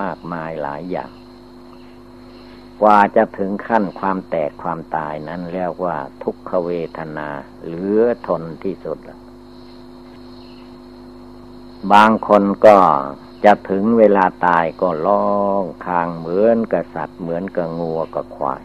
[0.00, 1.10] มากมายหลายอย่าง
[2.82, 7.28] กว่าจะถึงขั้นความแตกความตายนั้นเรียกว่าทุกขเวทนา
[7.64, 8.98] เหลือทนที่สุด
[11.92, 12.76] บางคนก็
[13.44, 15.28] จะถึงเวลาตายก็ร้อ
[15.60, 18.62] งคางเหมือนกับสัตว์เหมือนกับงัวกับควาย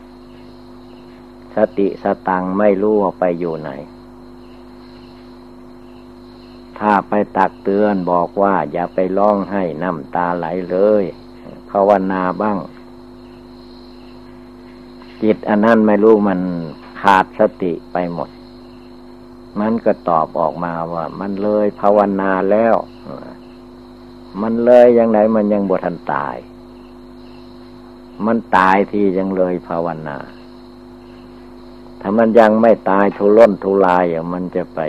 [1.56, 3.72] สติสตังไม่รู้ว่าไปอยู่ไหน
[6.80, 11.04] ถ้าไปตักเตือนบอกว่า อย่าไปร้องให้น้ำตาไหลเลย
[11.70, 12.58] ภาวนาบ้าง
[15.22, 16.40] จิตอันนั้นไม่รู้มัน
[17.02, 18.30] ขาดสติไปหมด
[19.60, 22.76] มันก็ตอบออกมาว่า มันเลยภาวนาแล้ว
[24.42, 26.36] มันเลยยังไงมันยังบทันตาย
[28.26, 30.18] มันตายที่ยังเลยภาวนา
[32.02, 34.80] ถ้ามันยังไม่ตายทุล้นทุลายอย่างมันจะไป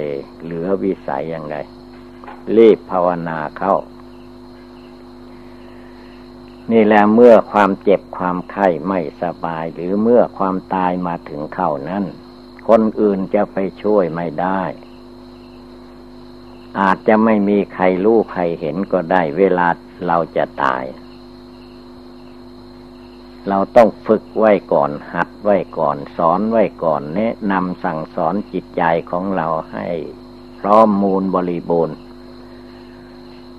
[0.42, 1.56] เหลือวิสัยยังไง
[2.56, 3.76] รีบภาวนาเข้า
[6.72, 12.04] นี่แหละเมื่อความเจ็บความไข้ไม่สบาย หรือเมื่อความตายมาถึงเข้านั้น
[12.68, 14.62] คนอื่นจะไปช่วยไม่ได้
[16.80, 19.68] อาจจะไม่มีใครรู้ใครเห็นก็ได้เวลา
[20.06, 20.84] เราจะตาย
[23.48, 29.88] เราต้องฝึกไว้ก่อนหัดไว้ก่อนสอนไว้ก่อนแนะนำสั่งสอนจิตใจของเราให้
[30.60, 31.96] พร้อมมูลบริบูรณ์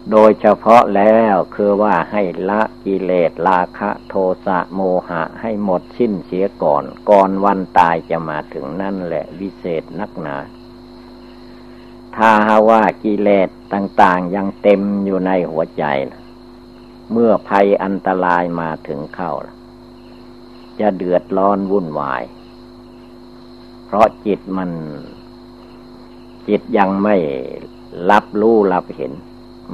[0.10, 4.14] โดยเฉพาะแล้วคือว่าให้ละกิเลสราคะโท
[4.46, 10.38] สะโมหะให้หมดสิ้นเสียก่อน ก่อนวันตายจะมาถึงนั่นแหละวิเศษนักหนา
[12.16, 15.84] ถ้าหาว่ากิเลสต่างๆยังเต็มอยู่ในหัวใจ
[17.12, 19.34] เมื่อภัยอันตรายมาถึงเข้า
[20.80, 22.24] จะเดือดร้อนวุ่นวาย
[23.86, 24.72] เพราะจิตมัน
[26.48, 27.16] จิตยังไม่
[28.10, 29.12] รับรู้รับเห็น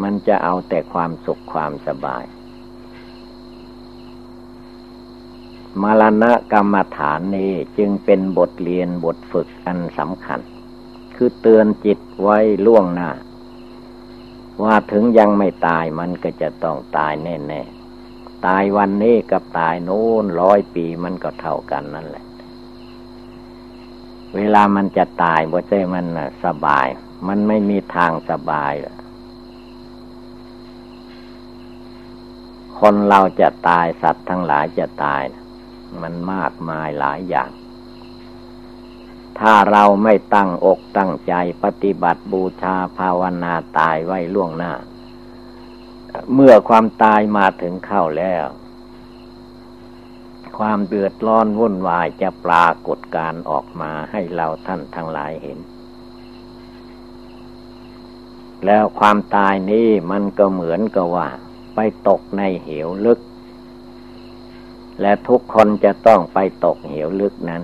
[0.01, 2.23] มันจะเอาแต่ความสุขความสบาย
[5.81, 10.39] มรณะกรรมฐานนี้จึงเป็นบทเรียนบทฝึกอันสำคัญ
[11.15, 13.09] คือเตือนจิตไว้ล่วงหน้า
[14.63, 22.25] ว่าถึงยังไม่ตายมันก็จะต้องตายแน่ๆ ตายวันนี้กับตายโน้นร้อยปีมันก็เท่ากันนั่นแหละ
[24.35, 26.05] เวลามันจะตายบ่ใช่มัน
[26.45, 26.87] สบาย
[27.27, 28.96] มันไม่มีทางสบายเลย
[32.79, 35.23] คนเราจะตายสัตว์ทั้งหลายจะตาย
[36.01, 37.51] มันมากมายหลายอย่าง
[39.39, 44.73] ถ้าเราไม่ตั้งอกตั้งใจปฏิบัติบูชาภาวนาตายไว้ล่วงหน้า
[46.33, 48.45] เมื่อความตายมาถึงเข้าแล้ว
[50.57, 55.59] ความเดือดร้อนวุ่นวายจะปรากฏการออกมาให้เราท่านทั้งหลายเห็น
[58.65, 61.27] แล้วความตายนี้มันก็เหมือนกับว่า
[61.79, 63.19] ไปตกในเหวลึก
[65.01, 67.63] และทุกคนจะต้องไปตกเหวลึกนั้น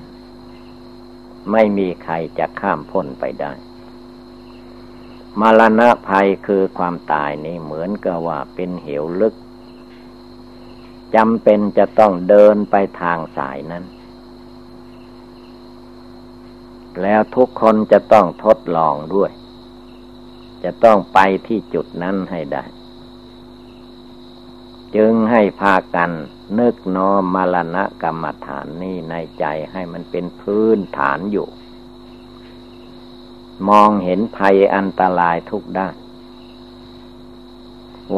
[1.51, 3.51] ไม่มีใครจะข้ามพ้นไปได้
[5.39, 9.35] มรณะภัยคือความตายนี่เหมือนกับว่าเป็นเหวลึก
[11.15, 13.83] จำเป็นจะต้องเดินไปทางสายนั้น
[17.01, 19.31] แล้วทุกคนจะต้องทดลองด้วย
[20.63, 22.63] จะต้องไปที่จุดนั้นให้ได้
[24.95, 26.11] จึงให้พากัน
[26.59, 31.47] นึกน้อมมรณะกรรมฐานนี้ในใจให้มันเป็นพื้นฐานอยู่
[33.69, 35.95] มองเห็นภัยอันตรายทุกด้าน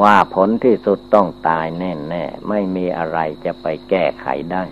[0.01, 4.63] ว่าผลที่สุดต้องตายแน่แน่ไม่มีอะไรจะไปแก้ไขได้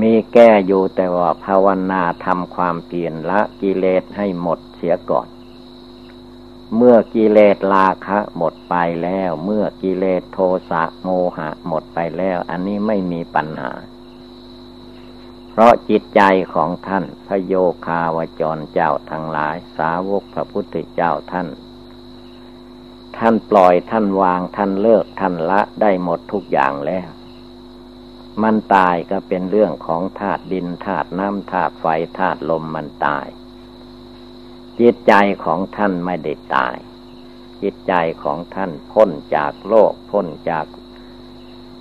[0.00, 5.26] มีแก้อยู่แต่ว่าภาวนาทำความเปลี่ยนละกิเลสให้หมดเสียก่อน
[6.76, 10.38] เมื่อกิเลสราคะหมดไปแล้ว เมื่อกิเลสโท
[10.70, 13.72] สะโมหะหมดไปแล้ว อันนี้ไม่มีปัญหา
[15.50, 16.22] เพราะจิตใจ
[16.54, 17.54] ของท่านพระโย
[17.86, 21.48] คาวจรเจ้าทั้งหลาย สาวกพระพุทธเจ้าท่าน
[23.16, 27.08] ท่านปล่อยท่านวางท่านเลิกท่านละได้หมดทุกอย่างแล้ว
[28.42, 31.86] มันตายก็เป็นเรื่องของธาตุดินธาตุน้ำธาตุไฟ
[32.18, 33.26] ธาตุลมมันตาย
[34.82, 35.14] จิตใจ
[35.44, 36.76] ของท่านไม่ได้ตาย
[37.62, 40.66] จิตใจของท่านพ้นจากโลก พ้นจาก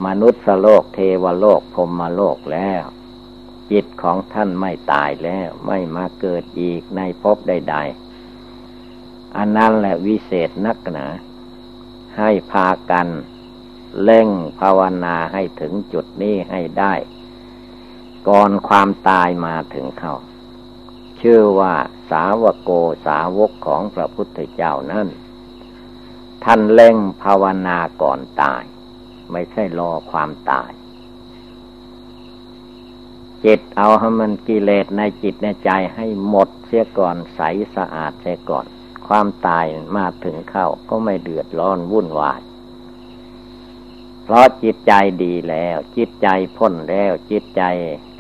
[0.06, 2.84] มนุษย์โลกเทวโลกพรมโลกแล้ว
[3.72, 7.76] จิตของท่านไม่ตายแล้ว ไม่มาเกิดอีกในภพใด
[8.56, 11.06] ๆ อันนั้นแหละวิเศษนักหนา
[12.18, 13.08] ให้พากัน
[14.04, 14.30] เล่ง
[14.60, 16.94] ภาวนาให้ถึงจุดนี้ให้ได้
[18.28, 20.14] ก่อนความตายมาถึงเขา
[21.22, 21.76] ชื่อว่า
[22.12, 22.72] สาวโก
[23.08, 25.08] สาวกของพระพุทธเจ้านั้น
[26.44, 28.64] ท่านเล่งภาวนาก่อนตาย
[29.32, 30.72] ไม่ใช่รอความตาย
[33.46, 37.42] จิตเอาให้มันกิเลสในจิตในใจให้หมดเสียก่อนใส
[37.76, 38.66] สะอาดเสียก่อน
[39.08, 39.66] ความตาย
[39.98, 42.42] มาถึงเข้าก็ไม่เดือดร้อนวุ่นวาย
[44.24, 44.94] เพราะจิตใจ
[45.24, 47.64] ดีแล้ว จิตใจพ้นแล้ว จิตใจ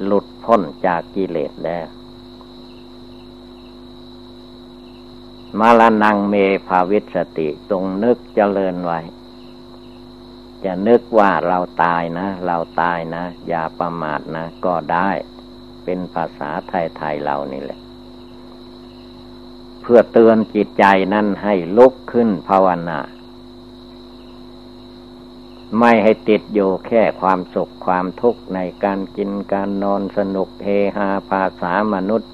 [0.03, 1.85] หลุดพ้นจากกิเลสแล้ว
[5.59, 6.35] มาลนังเม
[6.67, 8.99] ภาวิสติตรงนึกเจริญไว้
[10.63, 15.09] จะนึกว่าเราตายนะ เราตายนะ อย่าประมาทนะ ก็ได้
[15.83, 17.79] เป็นภาษาไทยๆเรานี่แหละ
[19.81, 22.99] เพื่อเตือนจิตใจนั้นให้ลุกขึ้นภาวนา
[25.79, 32.31] ไม่ให้ติดอยู่แค่ความสุขความทุกข์ในการกินการนอนสนุกเฮฮาภาษามนุษย์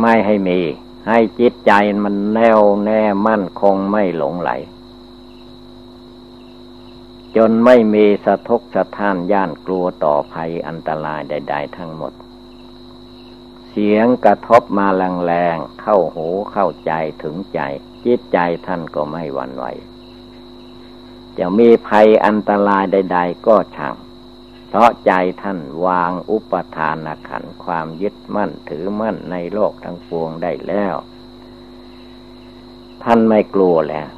[0.00, 0.60] ไม่ให้มี
[1.06, 1.72] ให้จิตใจ
[2.02, 4.50] มันแน่วแน่มั่นคงไม่หลงไหล
[7.36, 12.12] จนไม่มีสะทกสะท้านย่านกลัวต่อภัยอันตรายใด ๆ ทั้งหมด
[13.68, 16.92] เสียงกระทบมาแรงๆเข้าหูเข้าใจ
[17.22, 17.60] ถึงใจ
[18.04, 19.64] จิตใจท่านก็ไม่หวั่นไหว
[21.38, 23.94] จะมีภัยอันตรายใด ๆ ก็ช่าง
[24.68, 25.12] เพราะใจ
[25.42, 30.94] ท่านวางอุปทานขันความยึดมั่นถือมั่นในโลกทั้งปวงได้แล้ว
[33.02, 34.08] ท่านไม่กลัวแล้ว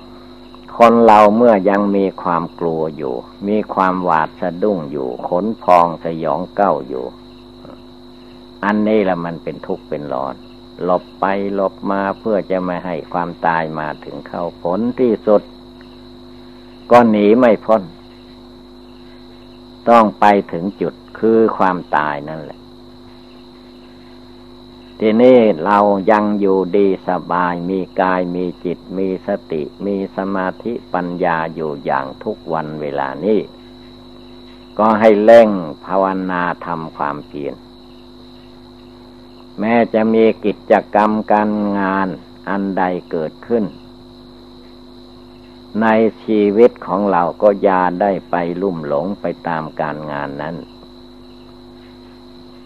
[0.77, 3.15] คนเราเมื่อยังมีความกลัวอยู่
[3.49, 7.05] มีความหวาดสะดุ้งอยู่ ขนพองสยองเก้าอยู่
[8.65, 10.35] อันนี้ละมันเป็นทุกข์เป็นร้อน
[10.85, 11.25] หลบไป
[11.55, 15.43] หลบมาเพื่อจะไม่ให้ความตายมาถึงเข้าผลที่สุด
[16.91, 17.83] ก็หนีไม่พ้น
[19.89, 22.61] ต้องไปถึงจุดคือความตายนั่นแหละ
[25.01, 25.79] ทีนี้เรา
[26.11, 33.41] ยังอยู่ดีสบายมีกายมีจิตมีสติมีสมาธิปัญญาอยู่อย่างทุกวันเวลานี้
[34.79, 35.51] ก็ให้เร่ง
[35.85, 37.55] ภาวนาทำความเพียร
[39.59, 42.09] แม้จะมีกิจกรรมการงาน
[42.49, 43.65] อันใดเกิดขึ้น
[45.83, 45.87] ใน
[46.25, 50.57] ชีวิตของเราก็ยาได้ไปลุ่มหลงไปตามการงานนั้น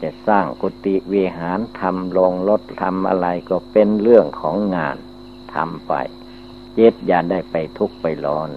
[0.03, 4.97] จะสร้างกุฏิวิหารทำลงรถทำอะไรก็เป็นเรื่องของงาน
[5.55, 5.93] ทำไป
[6.79, 8.51] จิตอย่าได้ไปทุกข์ไปร้อน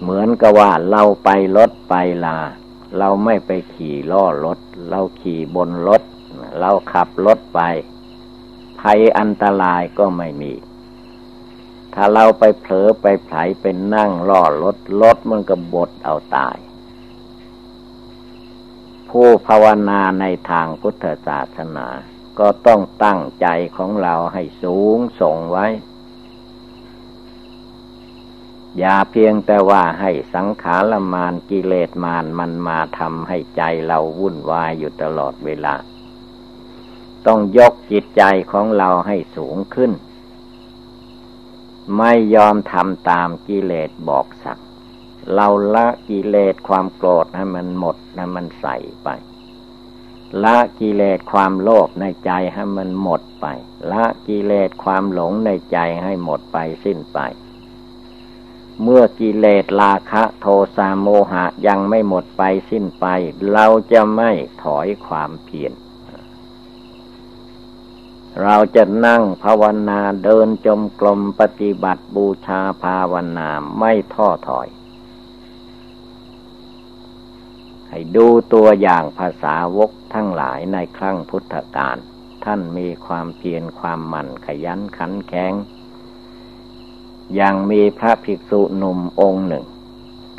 [0.00, 1.94] เหมือนกับว่าเราไปรถไป
[2.24, 2.38] ลา
[2.98, 4.58] เราไม่ไปขี่ล้อรถ
[4.88, 6.02] เราขี่บนรถ
[6.58, 7.60] เราขับรถไป
[8.80, 10.52] ภัยอันตรายก็ไม่มี
[11.94, 16.56] ถ้าเราไปเผลอไปไผลเป็นนั่งล่อรถรถมันก็บดเอาตาย
[19.08, 21.86] ผู้ภาวนาในทางพุทธศาสนา
[22.38, 25.66] ก็ต้องตั้งใจของเราให้สูงส่งไว้
[28.78, 35.74] อย่าเพียงแต่ว่าให้สังขารมานกิเลสมานมันมาทำให้ใจเราวุ่นวายอยู่ตลอดเวลา
[37.26, 38.22] ต้องยกจิตใจ
[38.52, 39.92] ของเราให้สูงขึ้น
[41.96, 44.60] ไม่ยอมทำตามกิเลสบอกสั่ง
[45.34, 49.08] เราละกิเลสความโกรธให้มันหมดให้มันใส่ไป
[50.44, 53.46] ละกิเลสความโลภในใจให้มันหมดไป
[53.92, 57.18] ละกิเลสความหลงในใจให้หมดไปสิ้นไป
[58.82, 63.06] เมื่อกิเลสราคะโทสะโมหะยังไม่หมดไปสิ้นไป
[63.52, 64.30] เราจะไม่
[64.62, 65.72] ถอยความเพียร
[68.42, 74.68] เราจะนั่งภาวนาเดินจมกลมปฏิบัติบูชาภาวนาไม่ท้อถอย
[77.88, 81.96] ให้ดูตัวอย่างภาษาวกทั้งหลายในครั้งพุทธกาล
[82.44, 85.52] ท่านมีความเพียรความหมั่นขยันขันแข็ง
[87.40, 89.64] ยังมีพระภิกษุหนุ่มองค์หนึ่ง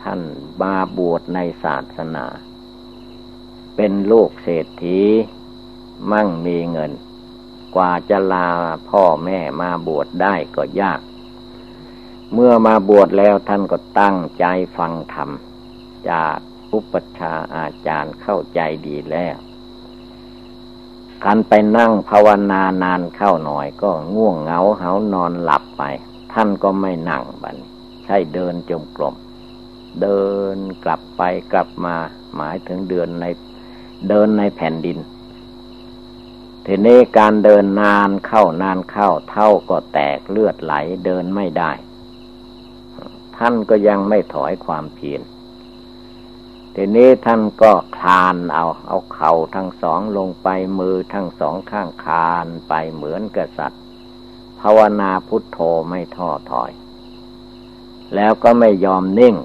[0.01, 0.21] ท่าน
[0.61, 2.25] บาบวชในศาสนา
[3.75, 5.01] เป็นลูกเศรษฐี
[6.11, 6.91] มั่งมีเงิน
[7.75, 8.47] กว่าจะลา
[8.89, 11.01] พ่อแม่มาบวชได้ก็ยาก
[12.33, 14.45] เมื่อมาบวชแล้วท่านก็ตั้งใจ
[14.77, 15.29] ฟังธรรม
[16.09, 16.37] จาก
[16.73, 19.35] อุปชาอาจารย์เข้าใจดีแล้ว
[21.23, 25.83] การไปนั่งภาวนานานเข้าหน่อยก็ง่วงเหงาเหานอนหลับไป
[26.33, 27.57] ท่านก็ไม่นั่งบัน
[28.05, 29.15] ใช่เดินจมกลม
[30.01, 30.23] เดิ
[30.55, 31.95] นกลับไปกลับมา
[32.35, 33.25] หมายถึงเดินใน
[34.09, 34.97] เดินในแผ่นดิน
[36.65, 40.73] ทีนี้การเดินนานเข้านานเข้า เท่าก็แตกเลือดไหล
[41.05, 41.71] เดินไม่ได้
[43.37, 45.21] ท่านก็ยังไม่ถอยความเพียร
[46.75, 50.47] ทีนี้ท่านก็คลานเอา เอาเข่าทั้งสองลงไป
[50.79, 53.81] มือทั้งสองข้างคลานไปเหมือนกษัตริย์
[54.59, 55.59] ภาวนาพุทโธ
[55.89, 56.71] ไม่ท้อถอย
[58.15, 59.35] แล้วก็ไม่ยอมนิ่ง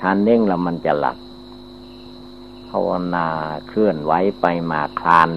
[0.00, 1.16] ท่านนิ่งแล้วมันจะหลับ
[2.70, 3.26] ภาวนา
[3.66, 5.30] เคลื่อนไหวไปมาคลาน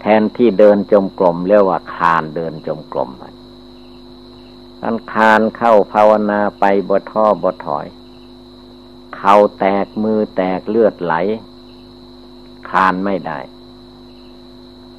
[0.00, 3.10] แทนที่เดินจมกลมเรียกว่าคานเดินจมกลม
[4.80, 7.86] ท่านคานเข้าภาวนาไปบท้อบถอย
[9.16, 11.14] เข่าแตกมือแตกเลือดไหล
[12.70, 13.38] คานไม่ได้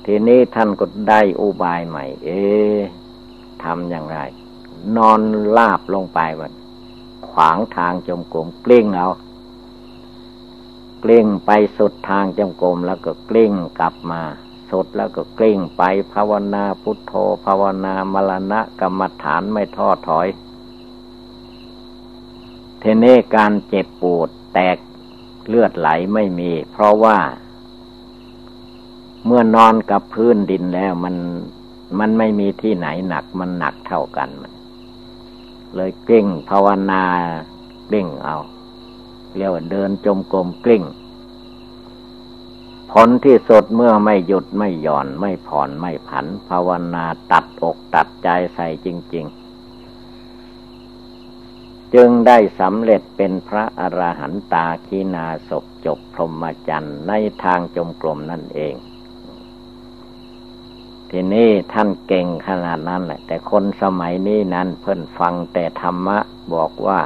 [0.06, 2.42] ทีนี้ท่านก็ได้อุบายใหม่ เอ๊
[3.64, 4.20] ทำอย่างไร
[4.96, 5.22] นอน
[5.58, 6.54] ลาบลงไปวัน
[7.30, 9.08] ขวางทางจมกลมกลิ้งเอา
[11.04, 14.22] กลิ้งไปสุดทางจมกลมแล้วก็กลิ้งกลับมา
[14.72, 15.82] สุดแล้วก็กลิ้งไป
[16.14, 17.14] ภาวนาพุทโธ
[17.46, 20.28] ภาวนามรณะกรรมฐานไม่ท้อถอย
[22.80, 24.78] เทเนี้การเจ็บปวดแตก
[25.48, 27.18] เลือดไหลไม่มี เพราะว่า
[29.26, 31.16] เมื่อนอนกับพื้นดินแล้วมัน
[32.00, 34.54] มันไม่มีที่ไหนหนักมันหนักเท่ากันมัน
[35.76, 37.04] เลยกลิ้งภาวนา
[37.90, 38.38] กลิ้งเอา
[39.36, 40.84] เรียกว่าเดินจมกลมกลิ้ง
[42.92, 49.26] ผลที่สดเมื่อไม่หยุดไม่หย่อนไม่ผ่อนไม่ผัน ภาวนาตัดอกตัดใจใส่จริง
[50.60, 57.12] ๆ จึงได้สำเร็จเป็นพระอระหันตาคีนาศพจบพรหมจรรย์ใน
[57.44, 58.76] ทางจมกลมนั่นเอง
[61.10, 66.18] ทีนี้ท่านเก่งขนาดนั้นแหละ แต่คนสมัยนี้นั้นเพิ่นฟังแต่ธรรมะ
[66.54, 67.02] บอกว่า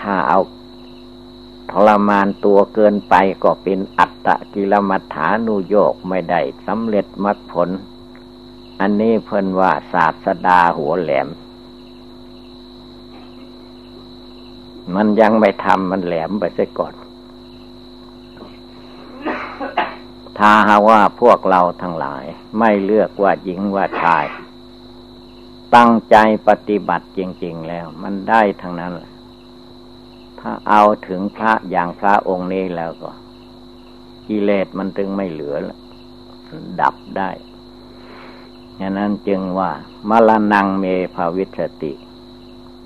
[0.00, 0.40] ถ้าเอา
[1.70, 7.68] ทรมานตัวเกินไปก็เป็นอัตตะกิลมัฐานุโยกไม่ได้สำเร็จมรรคผล
[8.80, 11.28] อันนี้เพิ่นว่าศาสดาหัวแหลม
[14.94, 16.94] มันยังไม่ทำมันแหลมไปซะก่อน
[20.38, 22.24] ถ้าหาว่าพวกเราทั้งหลาย
[22.58, 24.24] ไม่เลือกว่าหญิงว่าชาย
[25.74, 26.16] ตั้งใจ
[26.48, 29.13] ปฏิบัติจริง ๆ แล้ว มันได้ทั้งนั้นแหละ
[30.46, 33.10] ถ้าเอาถึงพระอย่างพระองค์นี้แล้วก็
[34.28, 35.78] กิเลสมันถึงไม่เหลือแล้ว
[36.80, 37.30] ดับได้
[38.80, 39.70] ฉะนั้นจึงว่า
[40.08, 40.84] มรณงเม
[41.14, 41.92] ภาวิสติ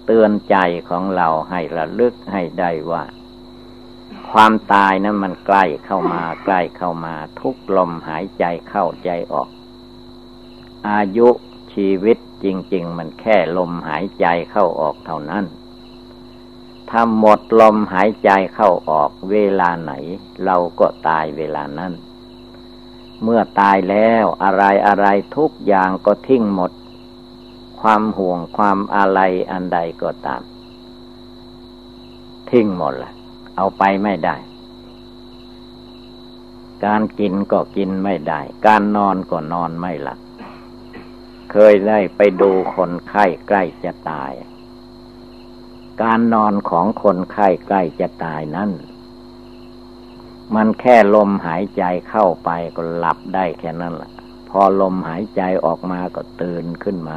[0.07, 0.57] เตือนใจ
[0.89, 3.03] ของเราให้ระลึกให้ได้ว่า
[4.31, 9.49] ความตายนั้นมันใกล้เข้ามาใกล้เข้ามา ทุกลมหายใจเข้าใจออก
[10.89, 11.29] อายุ
[11.73, 15.45] ชีวิตจริง ๆ มันแค่ลมหายใจเข้าออกเท่านั้น
[16.91, 19.93] ถ้าหมดลมหายใจเข้าออกเวลาไหน
[20.45, 21.93] เราก็ตายเวลานั้น
[23.23, 26.73] เมื่อตายแล้วอะไรอะไรทุกอย่างก็ทิ้งหมด
[27.81, 29.21] ความห่วงความอะไร
[29.51, 30.43] อันใดก็ตาม
[32.51, 33.13] ทิ้งหมดละ
[33.57, 34.37] เอาไปไม่ได้
[36.85, 40.19] การกินก็กินไม่ได้ การนอนก็นอนไม่หลับ
[41.51, 44.33] เคยได้ไปดูคนไข้ใกล้จะตาย
[46.03, 48.71] การนอนของคนไข้ใกล้จะตายนั้น
[50.55, 54.11] มันแค่ลมหายใจเข้าไปก็หลับได้แค่นั้นแหละ
[54.49, 57.11] พอลมหายใจออกมาก็ตื่นขึ้นม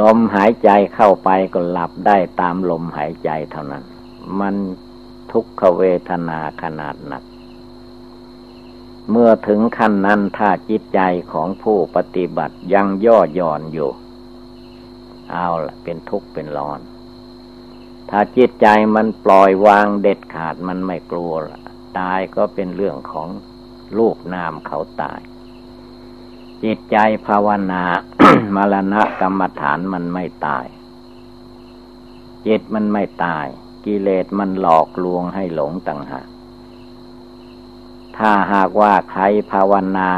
[0.00, 3.84] ลมหายใจเข้าไปก็หลับได้ตามลมหายใจเท่านั้น
[4.40, 4.54] มัน
[5.32, 7.22] ทุกขเวทนาขนาดหนัก
[9.10, 11.00] เมื่อถึงขั้นนั้นถ้าจิตใจ
[11.32, 13.90] ของผู้ปฏิบัติยังย่อหย่อนอยู่
[15.30, 16.80] เอาละเป็นทุกข์เป็นร้อน
[18.10, 21.60] ถ้าจิตใจมันปล่อยวางเด็ดขาดมันไม่กลัวละ
[21.98, 23.28] ตายก็เป็นเรื่องของ
[23.98, 25.20] ลูกนามเขาตาย
[26.64, 26.96] จิตใจ
[27.26, 27.84] ภาวนา
[28.54, 30.66] มรณะกรรมฐานมันไม่ตาย
[32.46, 33.46] จิตมันไม่ตาย
[33.84, 36.28] กิเลสมันหลอกลวงให้หลงต่างหาก
[38.16, 39.22] ถ้าหากว่าใคร
[39.52, 40.10] ภาวนา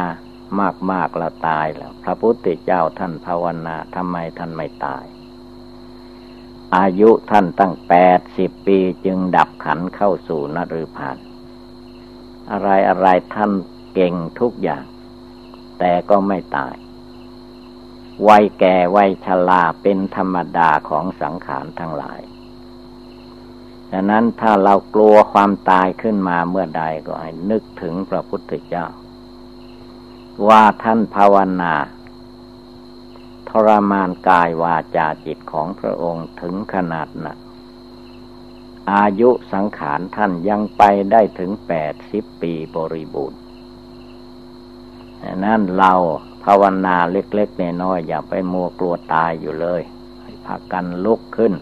[0.92, 5.04] มากๆแล้วตายแล้ว พระพุทธเจ้าท่านภาวนาทำไมท่านไม่ตาย
[6.76, 11.16] อายุท่านตั้งแปดสิบปีจึงดับขันเข้าสู่นรุพาน
[12.50, 13.52] อะไรอะไรท่าน
[13.94, 14.84] เก่งทุกอย่าง
[15.78, 16.74] แต่ก็ไม่ตาย
[18.28, 22.20] วัยแก่วัยชราเป็นธรรมดาของสังขารทั้งหลาย
[23.92, 28.86] ฉะนั้นถ้าเรากลัวความตายขึ้นมาเมื่อใดก็ให้นึกถึงพระพุทธเจ้า
[30.48, 31.74] ว่าท่านภาวนา
[33.48, 37.38] ทรมานกายวาจาจิตของพระองค์ถึงขนาดนั้น
[38.92, 40.82] อายุสังขารท่านยังไป
[41.12, 43.40] ได้ถึงแปดสิบปีบริบูรณ์
[45.44, 45.92] นั้นเรา
[46.44, 49.82] ภาวนาเล็กๆน้อยๆอย่าไปมัวกลัวตายอยู่เลย
[50.22, 51.54] ให้พากันลุกขึ้น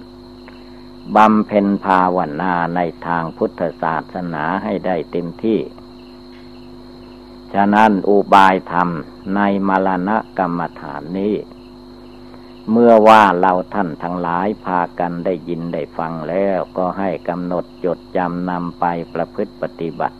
[1.17, 5.59] บำเพ็ญภาวนาในทางพุทธศาสนาให้ได้เต็มที่
[7.55, 8.89] ฉะนั้นอุบายธรรม
[9.37, 11.35] ในมรณะกรรมฐานนี้
[12.71, 18.85] เมื่อว่าเราท่านทั้งหลายพากันได้ยินได้ฟังแล้วก็ให้กำหนดจดจำนำไป
[19.15, 20.17] ประพฤติปฏิบัติ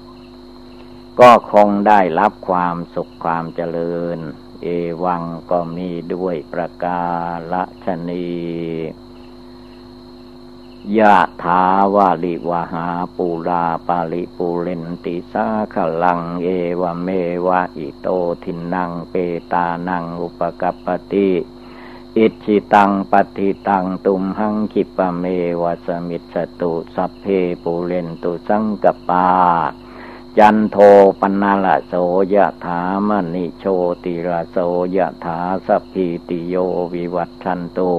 [1.21, 4.19] ก็คงได้รับความสุขความเจริญ
[4.63, 4.67] เอ
[5.05, 7.03] วังก็มีด้วยประกา
[7.53, 7.55] ศ
[7.85, 8.29] ชนี
[10.99, 11.63] ยะถา
[11.95, 16.49] วาลิวหาปูราปาลิปูเรนติสาขลังเอ
[16.81, 17.09] วเม
[17.47, 18.09] วะอิโต
[18.43, 19.15] ทินังเป
[19.53, 21.31] ตานังอุปกัปติ
[22.17, 25.25] อิชิตังปฏิตังตุมหังคิปะเม
[25.63, 27.25] วะสมิสตุสัพเพ
[27.63, 29.29] ปูเรนตุสังกปา
[30.39, 30.77] จันโท
[31.21, 31.95] ปนาละโส
[32.35, 33.65] ยะถามณิโช
[34.05, 34.59] ติระโส
[34.97, 36.55] ยะถาสัพพิติโย
[36.95, 37.93] วิวัตชันตุ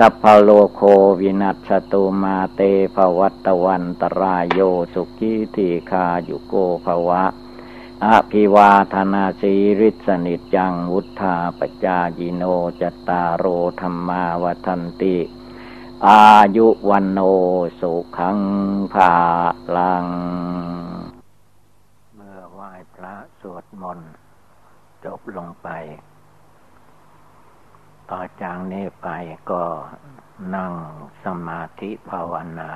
[0.00, 0.80] สัพพโลโค
[1.20, 2.60] วินัสตุมาเต
[2.94, 4.60] ภวัตวันตรายโย
[4.94, 7.24] สุขีทีคายุโกภวะ
[8.04, 12.42] อภิวาธนาสีริสนิจังวุธาปจายิโน
[12.80, 13.44] จตารโร
[13.80, 15.16] ธรรมาวทันติ
[16.06, 16.24] อา
[16.56, 17.20] ยุวันโน
[17.80, 18.38] สุขัง
[18.94, 19.12] ภา
[19.76, 20.06] ลัง
[22.14, 24.12] เมื่อไหว้พระสวดมนต์
[25.04, 25.68] จบลงไป
[28.10, 29.08] ต่อจากนี้ไป
[29.50, 29.64] ก็
[30.56, 30.74] นั่ง
[31.24, 32.70] สมาธิภาวนา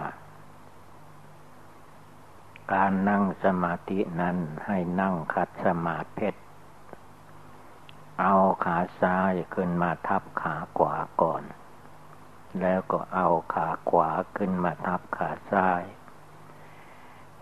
[2.72, 6.28] การนั่งสมาธินั้นให้นั่งคัดสมาธิ
[8.20, 11.42] เอาขาซ้ายขึ้นมาทับขาขวาก่อน
[12.60, 15.82] แล้วก็เอาขาขวาขึ้นมาทับขาซ้าย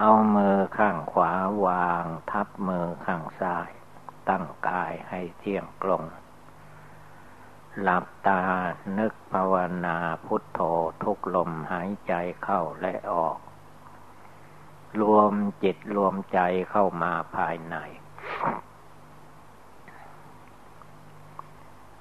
[0.01, 1.33] เอามือข้างขวา
[1.67, 3.69] วางทับมือข้างซ้าย
[4.29, 6.03] ตั้งกายให้เที่ยงตรง
[7.83, 8.43] หลับตา
[8.99, 9.55] นึกภาว
[9.85, 10.61] นาพุทโธ
[11.03, 12.13] ทุกลมหายใจ
[12.43, 13.39] เข้าและออก
[15.01, 17.77] รวมจิตรวมใจเข้ามาภายใน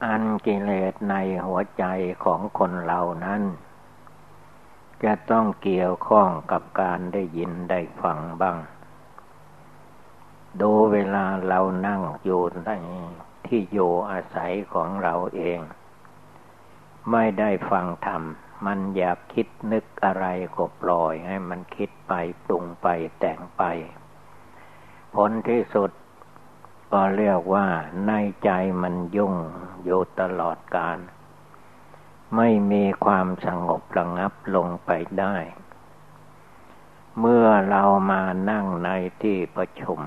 [0.03, 1.15] อันกิเลสใน
[1.45, 1.85] หัวใจ
[2.23, 3.43] ของคนเรานั้น
[5.03, 8.57] จะต้องเกี่ยวข้องกับการได้ยินได้ฟังบ้าง
[10.61, 12.71] ดูเวลาเรานั่งอยู่ใน
[13.47, 15.59] ที่อยู่อาศัยของเราเอง
[17.11, 18.23] ไม่ได้ฟังธรรม
[18.65, 20.25] มันอยากคิดนึกอะไร
[20.55, 22.13] ก็ปล่อยให้มันคิดไป
[22.45, 22.87] ปรุงไป
[23.19, 23.63] แต่งไป
[25.15, 25.91] ผลที่สุด
[26.91, 27.67] ก็เรียกว่า
[28.07, 28.11] ใน
[28.43, 28.49] ใจ
[28.81, 29.35] มันยุ่ง
[29.83, 30.99] อยู่ตลอดกาล
[32.35, 35.35] ไม่มีความสงบระงับลงไปได้
[37.19, 38.89] เมื่อเรามานั่งใน
[39.21, 39.99] ที่ประชุม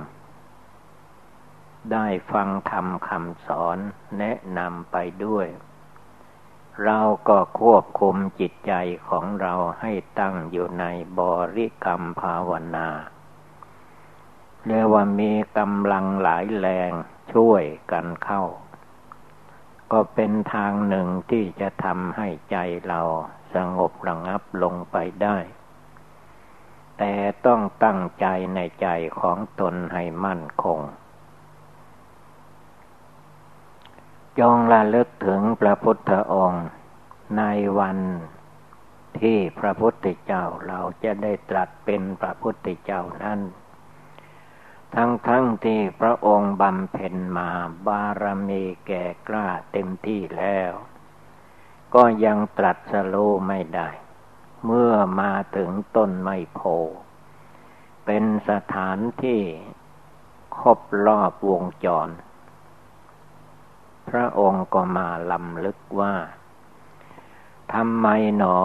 [1.93, 3.79] ได้ฟังธรรมคำสอน
[4.19, 5.47] แนะนำไปด้วย
[6.85, 8.73] เราก็ควบคุมจิตใจ
[9.09, 10.85] ของเราให้ตั้งอยู่ใน
[11.19, 11.21] บ
[11.57, 12.89] ริกรรมภาวนา
[14.67, 16.91] เรียกว่ามีกำลังหลายแรง
[17.33, 18.43] ช่วยกันเข้า
[19.93, 22.57] ก็เป็นทางหนึ่งที่จะทำให้ใจ
[22.89, 23.01] เรา
[23.55, 25.39] สงบระงับลงไปได้
[26.99, 27.15] แต่
[27.47, 28.89] ต้องตั้งใจในใจ
[29.21, 30.81] ของตนให้มั่นคง
[34.39, 36.67] จงระลึกถึงพระพุทธองค์
[37.39, 37.43] ใน
[37.79, 37.99] วัน
[39.21, 43.41] ที่พระพุทธเจ้าเราจะได้ตรัสเป็นพระพุทธเจ้านั้น
[44.95, 47.51] ทั้งทั้งที่พระองค์บำเพ็ญมา
[47.87, 50.73] บารมีแก่กล้าเต็มที่แล้ว
[51.95, 53.89] ก็ยังตรัสรู้ไม่ได้
[54.65, 56.61] เมื่อมาถึงต้นไมโพ
[58.05, 59.43] เป็นสถานที่
[60.59, 62.09] ครบรอบวงจร
[64.11, 66.15] พระองค์ก็มาลำลึกว่า
[67.75, 68.07] ทำไม
[68.39, 68.59] หนอ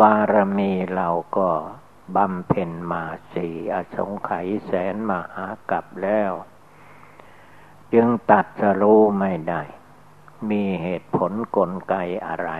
[0.00, 1.50] บารมีเราก็
[2.16, 3.02] บำเพ็ญมา
[3.34, 6.32] สี่อสงไขยแสนมหากับแล้ว
[7.92, 9.62] จึงตัดสรู้ไม่ได้
[10.50, 11.94] มีเหตุผลกลไก
[12.26, 12.50] อะไร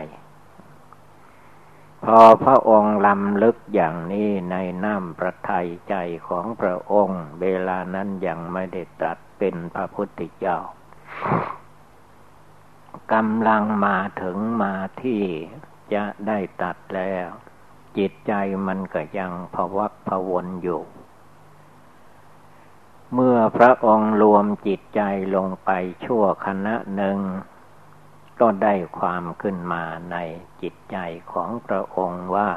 [2.04, 5.94] พอพระองค์ลำลึกอย่างนี้ในน้ำพระทัยใจ
[6.28, 10.58] ของพระองค์ เวลานั้นยังไม่ได้ตรัสเป็นพระพุทธเจ้า
[13.12, 15.22] กำลังมาถึงมาที่
[15.92, 17.28] จะได้ตัดแล้ว
[17.98, 18.32] จิตใจ
[18.66, 20.82] มันก็ยังพวักพวนอยู่
[23.14, 25.02] เมื่อพระองค์รวมจิตใจ
[25.34, 25.70] ลงไป
[26.04, 27.18] ชั่วขณะหนึ่ง
[28.40, 30.16] ก็ได้ความขึ้นมาใน
[30.62, 30.96] จิตใจ
[31.32, 32.50] ของพระองค์ว่า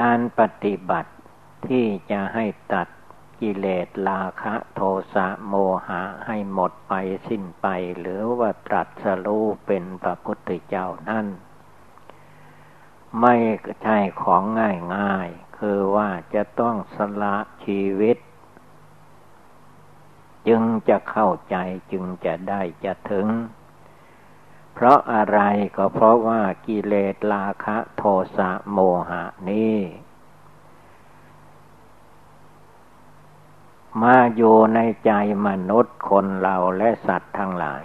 [0.00, 1.12] การปฏิบัติ
[1.68, 2.88] ที่จะให้ตัด
[3.40, 4.80] กิเลสราคะโท
[5.14, 5.54] สะโม
[5.86, 6.94] หะให้หมดไป
[7.28, 7.66] สิ้นไป
[7.98, 11.26] หรือว่าตรัสรู้เป็นพระพุทธเจ้านั่น
[13.20, 13.36] ไม่
[13.82, 15.28] ใช่ของง่ายง่าย
[15.58, 18.16] คือว่าจะต้องสละชีวิต
[20.48, 21.56] จึงจะเข้าใจ
[21.92, 23.28] จึงจะได้จะถึง
[24.74, 25.40] เพราะอะไร
[25.76, 28.02] ก็เพราะว่ากิเลสราคะโท
[28.36, 28.78] สะโม
[29.10, 29.76] หะนี้
[34.02, 35.12] มาอยู่ในใจ
[35.46, 37.82] มนุษย์คนเราและสัตว์ทั้งหลาย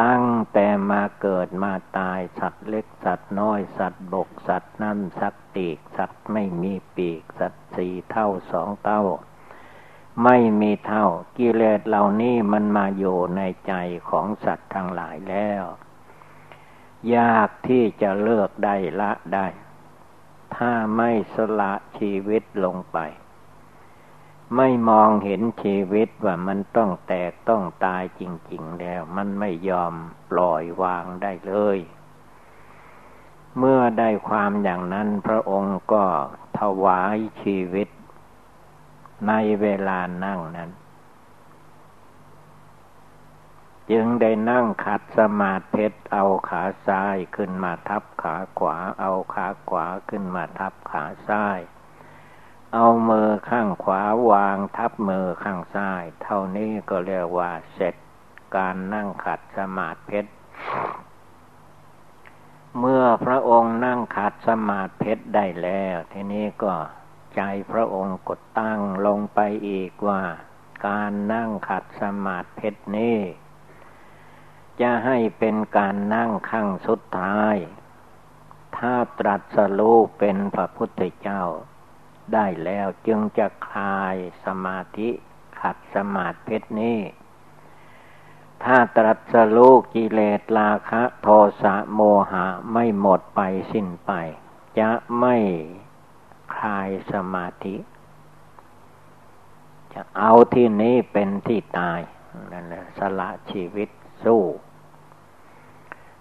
[0.00, 9.02] ตั้งแต่มาเกิดมาตายสัตว์เล็กสัตว์น้อย สัตว์บกสัตว์นั่นสัตว์ตีก สัตว์ไม่มีปีก สัตว์สี่เท่าสองเท่า
[10.24, 11.06] ไม่มีเท่า
[11.38, 13.74] กิเลสเหล่านี้มันมาอยู่ในใจ
[14.10, 15.64] ของสัตว์ทั้งหลายแล้ว
[17.16, 19.46] ยากที่จะเลิกได้ละได้
[20.56, 22.98] ถ้าไม่สละชีวิตลงไป
[24.54, 29.94] ไม่มองเห็นชีวิตว่ามันต้องแตกต้องตายจริง ๆ แล้ว มันไม่ยอม
[30.30, 31.78] ปล่อยวางได้เลย
[33.58, 36.04] เมื่อได้ความอย่างนั้นพระองค์ก็
[36.58, 37.88] ถวายชีวิต
[39.28, 40.70] ในเวลานั่งนั้น
[43.90, 51.58] จึงได้นั่งขัดสมาธิเอาขาซ้ายขึ้นมาทับขาขวา เอาขาขวาขึ้นมาทับขาซ้าย
[52.74, 57.94] เอามือข้างขวาวางทับมือข้างซ้าย เท่านี้ก็เรียกว่าเสร็จ
[58.56, 60.20] การนั่งขัดสมาธิ
[62.78, 66.74] เมื่อพระองค์นั่งขัดสมาธิได้แล้ว ทีนี้ก็
[67.36, 67.40] ใจ
[67.70, 70.22] พระองค์กดตั้งลงไปอีกว่า
[70.86, 73.18] การนั่งขัดสมาธินี้
[74.80, 77.56] จะให้เป็นการนั่งขั้งสุดท้าย
[78.76, 81.42] ถ้าตรัสรู้เป็นพระพุทธเจ้า
[82.34, 85.10] ได้แล้วจึงจะคลายสมาธิ
[85.60, 87.00] ขัดสมาธินี้
[88.64, 91.28] ถ้าตรัสรู้กิเลสราคะโท
[91.62, 92.00] สะโม
[92.30, 93.40] หะไม่หมดไป
[93.72, 94.12] สิ้นไป
[94.78, 95.36] จะไม่
[96.56, 97.76] คลายสมาธิ
[99.92, 102.00] จะเอาที่นี้เป็นที่ตาย
[102.52, 103.88] นั่นแหละสละชีวิต
[104.24, 104.42] สู้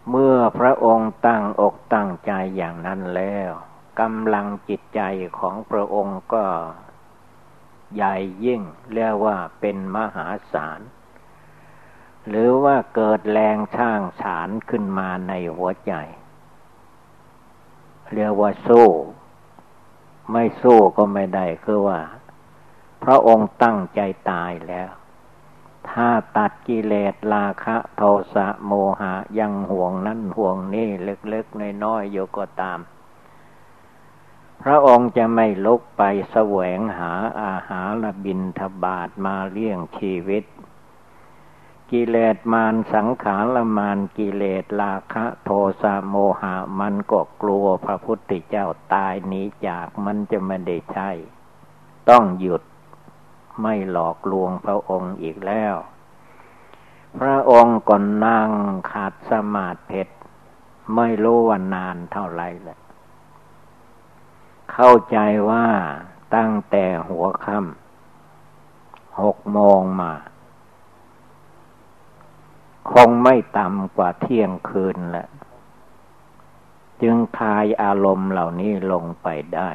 [0.09, 3.51] เมื่อพระองค์ตั้งอกตั้งใจอย่างนั้นแล้ว
[3.99, 5.01] กำลังจิตใจ
[5.39, 6.45] ของพระองค์ก็
[7.95, 8.15] ใหญ่
[8.45, 8.61] ยิ่ง
[8.93, 10.79] เรียกว่าเป็นมหาศาล
[12.27, 15.93] หรือว่าเกิดแรงช่างสารขึ้นมาในหัวใจ
[18.13, 18.87] เรียกว่าสู้
[20.31, 21.99] ไม่สู้ก็ไม่ได้คือว่า
[23.03, 23.99] พระองค์ตั้งใจ
[24.31, 24.89] ตายแล้ว
[25.89, 28.01] ถ้าตัดกิเลสราคะโท
[28.33, 32.79] สะโมหะยังห่วงนั่นห่วงนี่เล็กๆน้อยๆอยู่ก็ตาม
[34.61, 40.43] พระองค์จะไม่ลุกไปแสวงหาอาหารบินทบาทมาเลี้ยงชีวิต
[41.91, 45.49] กิเลสมารสังขารมารกิเลสราคะโท
[45.81, 51.11] สะโมหะมันก็กลัวพระพุทธเจ้าตายหนีจากมันจะไม่ได้ใช่
[52.09, 52.63] ต้องหยุด
[53.61, 55.75] ไม่หลอกลวงพระองค์อีกแล้ว
[57.19, 58.49] พระองค์ก่อนนั่ง
[58.91, 60.03] ขาดสมาธิ
[60.95, 62.77] ไม่รู้ว่านานเท่าไรเลย
[64.73, 65.17] เข้าใจ
[65.49, 65.67] ว่า
[66.35, 70.13] ตั้งแต่หัวค่ำหกโมงมา
[72.91, 75.27] คงไม่ต่ำกว่าเที่ยงคืนแหละ
[77.01, 79.69] จึงคลายอารมณ์เหล่านี้ลงไปได้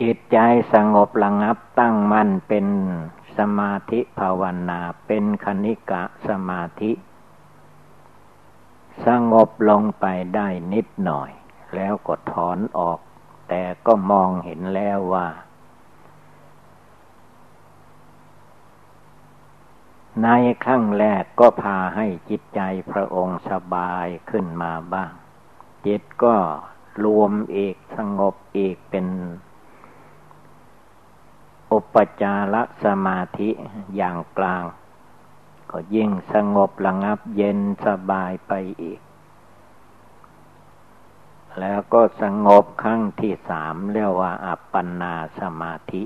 [0.00, 0.38] จิตใจ
[0.72, 2.66] สงบระงับตั้งมั่นเป็น
[3.38, 6.92] สมาธิภาวนาเป็นคณิกะสมาธิ
[9.06, 11.30] สงบลงไปได้นิดหน่อย
[11.74, 13.00] แล้วก็ถอนออก
[13.48, 15.28] แต่ก็มองเห็นแล้วว่า
[20.22, 20.28] ใน
[20.66, 25.12] ขั้งแรกก็พาให้จิตใจพระองค์สบายขึ้นมาบ้าง
[25.86, 26.36] จิตก็
[27.04, 29.06] รวมเอกสงบเอกเป็น
[31.72, 33.50] อุปจารสมาธิ
[33.96, 34.64] อย่างกลาง
[35.70, 38.52] ก็ยิ่งสงบระงับเย็นสบายไป
[38.82, 39.00] อีก
[41.60, 46.02] แล้วก็สงบครั้งที่สามเรียกว่าอัปปนาสมาธิ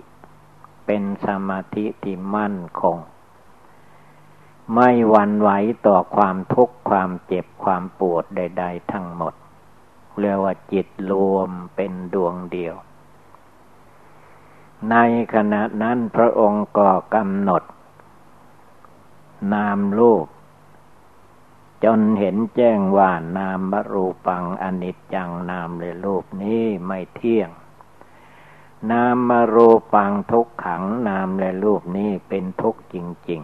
[0.86, 2.98] เป็นสมาธิที่มั่นคง
[4.74, 5.50] ไม่หวั่นไหว
[5.86, 9.34] ต่อความทุกข์ความเจ็บความปวดใด ๆ ทั้งหมด
[10.20, 12.74] เรียกว่าจิตรวมเป็นดวงเดียว
[14.90, 14.96] ใน
[15.34, 17.62] ขณะนั้นพระองค์ก็กำหนด
[19.52, 20.26] นามรูป
[21.84, 27.50] จนเห็นแจ้งว่านามรูปังอนิจจังนามเลยรูปนี้ไม่เที่ยง
[28.90, 32.96] นามมรูปังทุกขังนามและรูปนี้เป็นทุกข์จ
[33.30, 33.40] ริง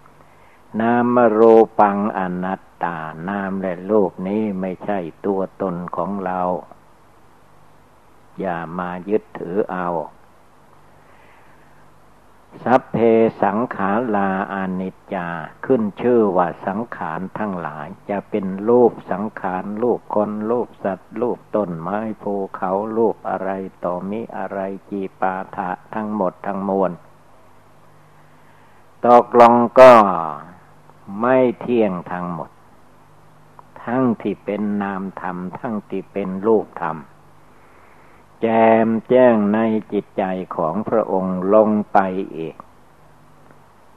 [0.00, 2.98] ๆ นามรูปังอนัตตา
[3.28, 6.40] นามและรูปนี้ไม่ใช่ตัวตนของเรา
[8.40, 9.88] อย่ามายึดถือเอา
[12.62, 12.96] สัพเพ
[13.42, 15.28] สังขาราอานิจจา
[15.66, 23.50] ขึ้นชื่อว่าสังขารทั้งหลาย จะเป็นรูปสังขารรูปคนรูปสัตว์รูปต้นไม้ภูเขารูปอะไร
[23.84, 24.58] ต่อมีอะไร
[24.90, 26.92] จีปาถะทั้งหมดทั้งมวล
[29.06, 29.92] ตกลงก็
[31.20, 32.50] ไม่เที่ยงทั้งหมด
[33.84, 36.96] ทั้งที่เป็นนามธรรม ทั้งที่เป็นรูปธรรม
[38.46, 38.52] แจ
[38.86, 39.58] มแจ้งใน
[39.92, 40.24] จิตใจ
[40.56, 41.98] ของพระองค์ลงไป
[42.36, 42.54] อีก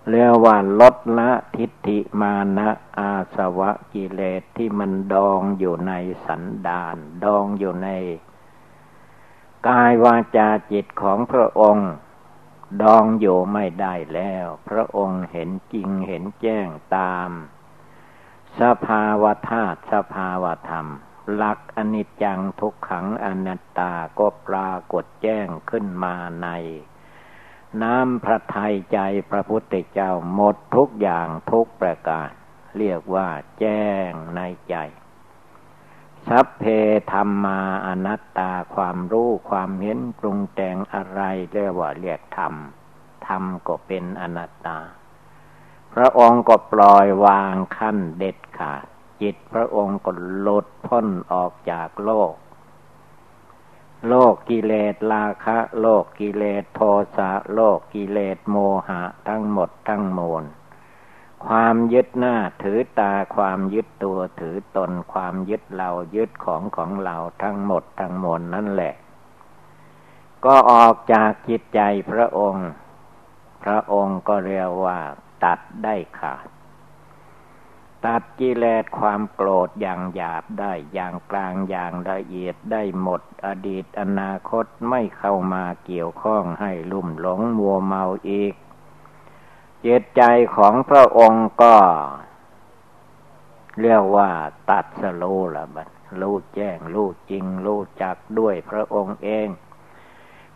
[0.09, 5.93] เรียกว่าลดละทิฏฐิมานะอาสวะกิเลสที่มันดองอยู่ใน
[6.25, 7.89] สันดาน ดองอยู่ใน
[9.67, 11.89] กายวาจาจิตของพระองค์
[12.83, 17.29] ดองอยู่ไม่ได้แล้ว พระองค์เห็นจริงเห็นแจ้งตาม
[18.59, 20.87] สภาวธาตุสภาวธรรม
[21.34, 26.47] หลักอนิจจังทุกขังอนัตตาก็ปรากฏแจ้งขึ้นมาใน
[27.82, 28.99] น้ำพระทัยใจ
[29.30, 32.30] พระพุทธเจ้าหมดทุกอย่างทุกประการ
[32.78, 34.75] เรียกว่าแจ้งในใจ
[36.28, 36.63] สัพเพ
[37.11, 41.21] ธรรมาอนัตตาความรู้ความเห็นปรุงแต่งอะไร
[41.53, 42.53] เรียกว่าเรียกธรรม
[43.28, 44.78] ธรรมก็เป็นอนัตตา
[45.93, 48.86] พระองค์ก็ปล่อยวางขั้นเด็ดขาด
[49.22, 50.11] จิตพระองค์ก็
[50.47, 52.34] ลดพ้นออกจากโลก
[54.07, 56.82] โลกกิเลสราคะ โลกกิเลสโท
[57.18, 58.55] สะโลกกิเลสโม
[58.88, 60.43] หะทั้งหมดทั้งมวล
[61.45, 68.93] ความยึดหน้าถือตาความยึดตัวถือตนความยึดเรายึดของของเราทั้งหมดทั้งมวลนั่นแหละ
[70.45, 71.80] ก็ออกจากจิตใจ
[72.11, 72.70] พระองค์
[73.63, 74.99] พระองค์ก็เรียกว่า
[75.43, 76.47] ตัดได้ขาด
[78.09, 88.53] ตัดกิเลสความโกรธอย่างหยาบได้อย่างกลางอย่างละเอียดได้หมด อดีตอนาคตไม่เข้ามาเกี่ยวข้องให้ลุ่มหลงมัวเมาอีก
[89.85, 90.21] จิตใจ
[90.55, 91.75] ของพระองค์ก็
[93.81, 94.29] เรียกว่า
[94.69, 95.23] ตัดสโล
[95.55, 95.89] ละบัด
[96.21, 99.47] รู้แจ้งรู้จริงรู้จักด้วยพระองค์เอง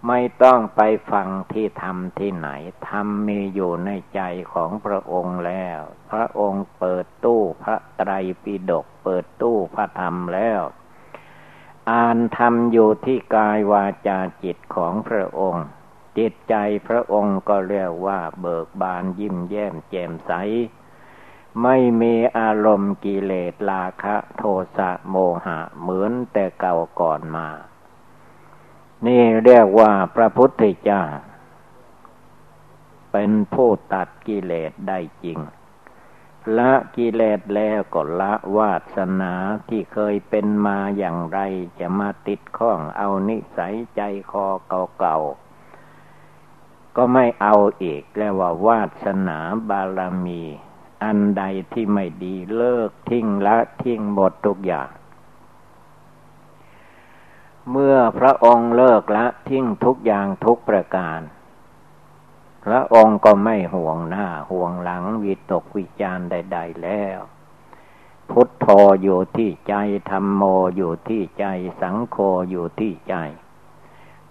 [0.07, 0.81] ไม่ต้องไป
[1.11, 2.49] ฟังที่ทำที่ไหน
[2.89, 4.21] ทำมีอยู่ในใจ
[4.53, 5.81] ของพระองค์แล้ว
[6.11, 8.11] พระองค์เปิดตู้พระไตร
[8.43, 10.61] ปิฎกเปิดตู้พระธรรมแล้ว
[11.91, 15.65] อ่านธรรมอยู่ที่กายวาจาจิตของพระองค์
[16.17, 16.55] จิตใจ
[16.87, 20.31] พระองค์ก็เรียกว่าเบิกบานยิ้มแย้มแจ่มใส
[21.63, 24.43] ไม่มีอารมณ์กิเลสราคะ โท
[24.77, 27.47] สะโมหะเหมือนแต่เก่าก่อนมา
[29.05, 31.03] นี่เรียกว่าพระพุทธเจ้า
[33.11, 35.39] เป็นผู้ตัดกิเลสได้จริง
[36.57, 39.33] ละกิเลสแล้วก็ละวาสนา
[39.69, 41.39] ที่เคยเป็นมาอย่างไร
[41.79, 44.47] จะมาติดข้องเอานิสัยใจคอ
[44.99, 49.39] เก่าๆ ก็ไม่เอาอีกแล้วว่าวาสนา
[49.69, 50.43] บารมี
[51.03, 54.89] อันใดที่ไม่ดีเลิกทิ้งละทิ้งหมดทุกอย่าง
[57.71, 61.19] เมื่อพระองค์เลิกละทิ้งทุกอย่างทุกประการ
[62.65, 67.19] พระองค์ก็ไม่ห่วงหน้าห่วงหลังวิตกวิจารใด ๆ แล้ว
[68.29, 68.67] พุทโธ
[69.01, 69.75] อยู่ที่ใจ
[70.09, 70.43] ธรรมโม
[70.75, 71.45] อยู่ที่ใจ
[71.81, 72.17] สังโฆ
[72.49, 73.15] อยู่ที่ใจ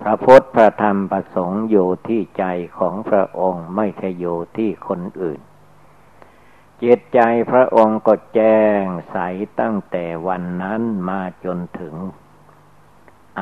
[0.01, 2.45] พระพุทธพระธรรมพระสงฆ์อยู่ที่ใจ
[2.79, 5.41] ของพระองค์ไม่ใช่อยู่ที่คนอื่น
[6.83, 7.21] จิตใจ
[7.51, 9.17] พระองค์ก็แจ้งใส
[9.61, 11.95] ตั้งแต่วันนั้นมาจนถึง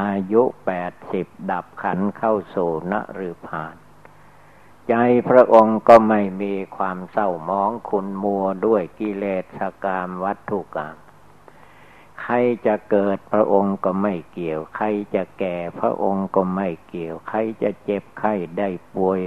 [0.01, 2.95] อายุแปดสิบดับขันเข้าสู่น
[3.29, 3.75] ฤพาน
[4.89, 4.95] ใจ
[5.29, 9.45] พระองค์ก็ไม่มีความเศร้ามองคุณมัวด้วยกิเลส
[9.85, 10.97] กรรมวัตถุกรรม
[12.23, 12.35] ใคร
[12.67, 19.21] จะเกิดพระองค์ก็ไม่เกี่ยว ใครจะแก่พระองค์ก็ไม่เกี่ยว ใครจะเจ็บไข้ได้ป่วย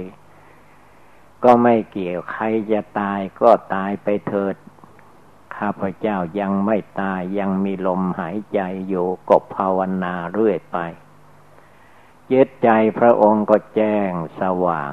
[1.44, 4.56] ก็ไม่เกี่ยว ใครจะตายก็ตายไปเถิด
[5.56, 10.78] ข้าพเจ้ายังไม่ตายยังมีลมหายใจอยู่กบภาวนาเรื่อยไป
[12.28, 14.10] เย็ดใจพระองค์ก็แจ้ง
[14.40, 14.92] สว่าง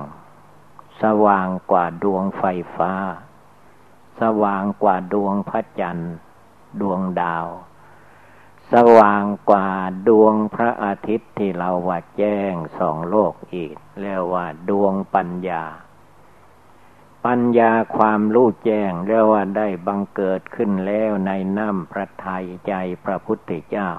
[1.03, 2.43] สว่างกว่าดวงไฟ
[2.75, 2.93] ฟ้า
[4.21, 6.13] สว่างกว่าดวงพระจันทร์
[6.81, 7.47] ดวงดาว
[8.73, 9.69] สว่างกว่า
[10.07, 15.63] ดวงพระอาทิตย์ที่เราว่าแจ้งสองโลกอีก เรียกว่าดวงปัญญา
[17.25, 22.73] ปัญญาความรู้แจ้งเรียกว่าได้บังเกิดขึ้นแล้วในน้ำพระทัยใจ
[23.03, 23.91] พระพุทธเจ้า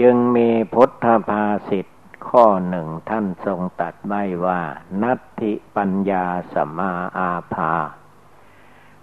[0.00, 1.86] จึงมีพุทธภาษิต
[2.28, 4.60] ข้อหนึ่งท่านทรงตัดไว้ว่า
[5.02, 7.74] นัตถิปัญญาสมาอาภา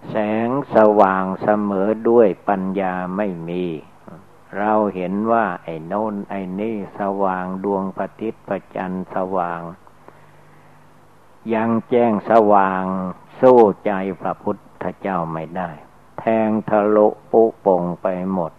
[0.08, 0.14] แส
[0.46, 3.64] งสว่างเสมอด้วยปัญญาไม่มี
[4.58, 9.60] เราเห็นว่า ไอ้โน้นไอ้นี่สว่างดวงประทิตประจันสว่าง
[11.54, 12.84] ยังแจ้งสว่าง
[13.40, 15.70] สู้ใจพระพุทธเจ้าไม่ได้
[16.18, 18.52] แทงทะลุปุปงไปหมด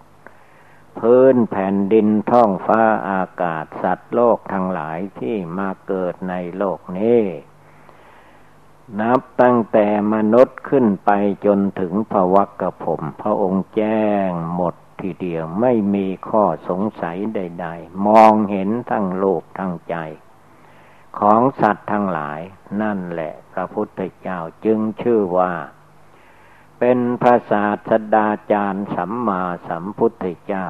[0.99, 7.21] พื้นแผ่นดินท้องฟ้าอากาศสัตว์โลกทั้งหลายที่มาเกิดในโลกนี้
[8.99, 11.11] นับตั้งแต่มนุษย์ขึ้นไป
[11.45, 19.95] จนถึงพระวักกะผม พระองค์แจ้งหมดทีเดียวไม่มีข้อสงสัยใด ๆ มองเห็นทั้งโลกทั้งใจ
[21.19, 22.39] ของสัตว์ทั้งหลาย
[22.81, 25.53] นั่นแหละ พระพุทธเจ้าจึงชื่อว่า
[26.83, 30.65] เป็นพระศาสดาจารย์สัมมาสัมพุทธเจ้า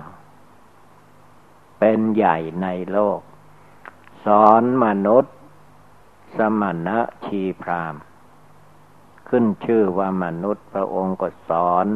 [1.80, 3.22] เป็นใหญ่ในโลก
[4.26, 5.36] สอนมนุษย์
[6.38, 7.95] สมณะชีพราม
[9.30, 11.88] ขึ้นชื่อว่ามนุษย์พระองค์ก็สอน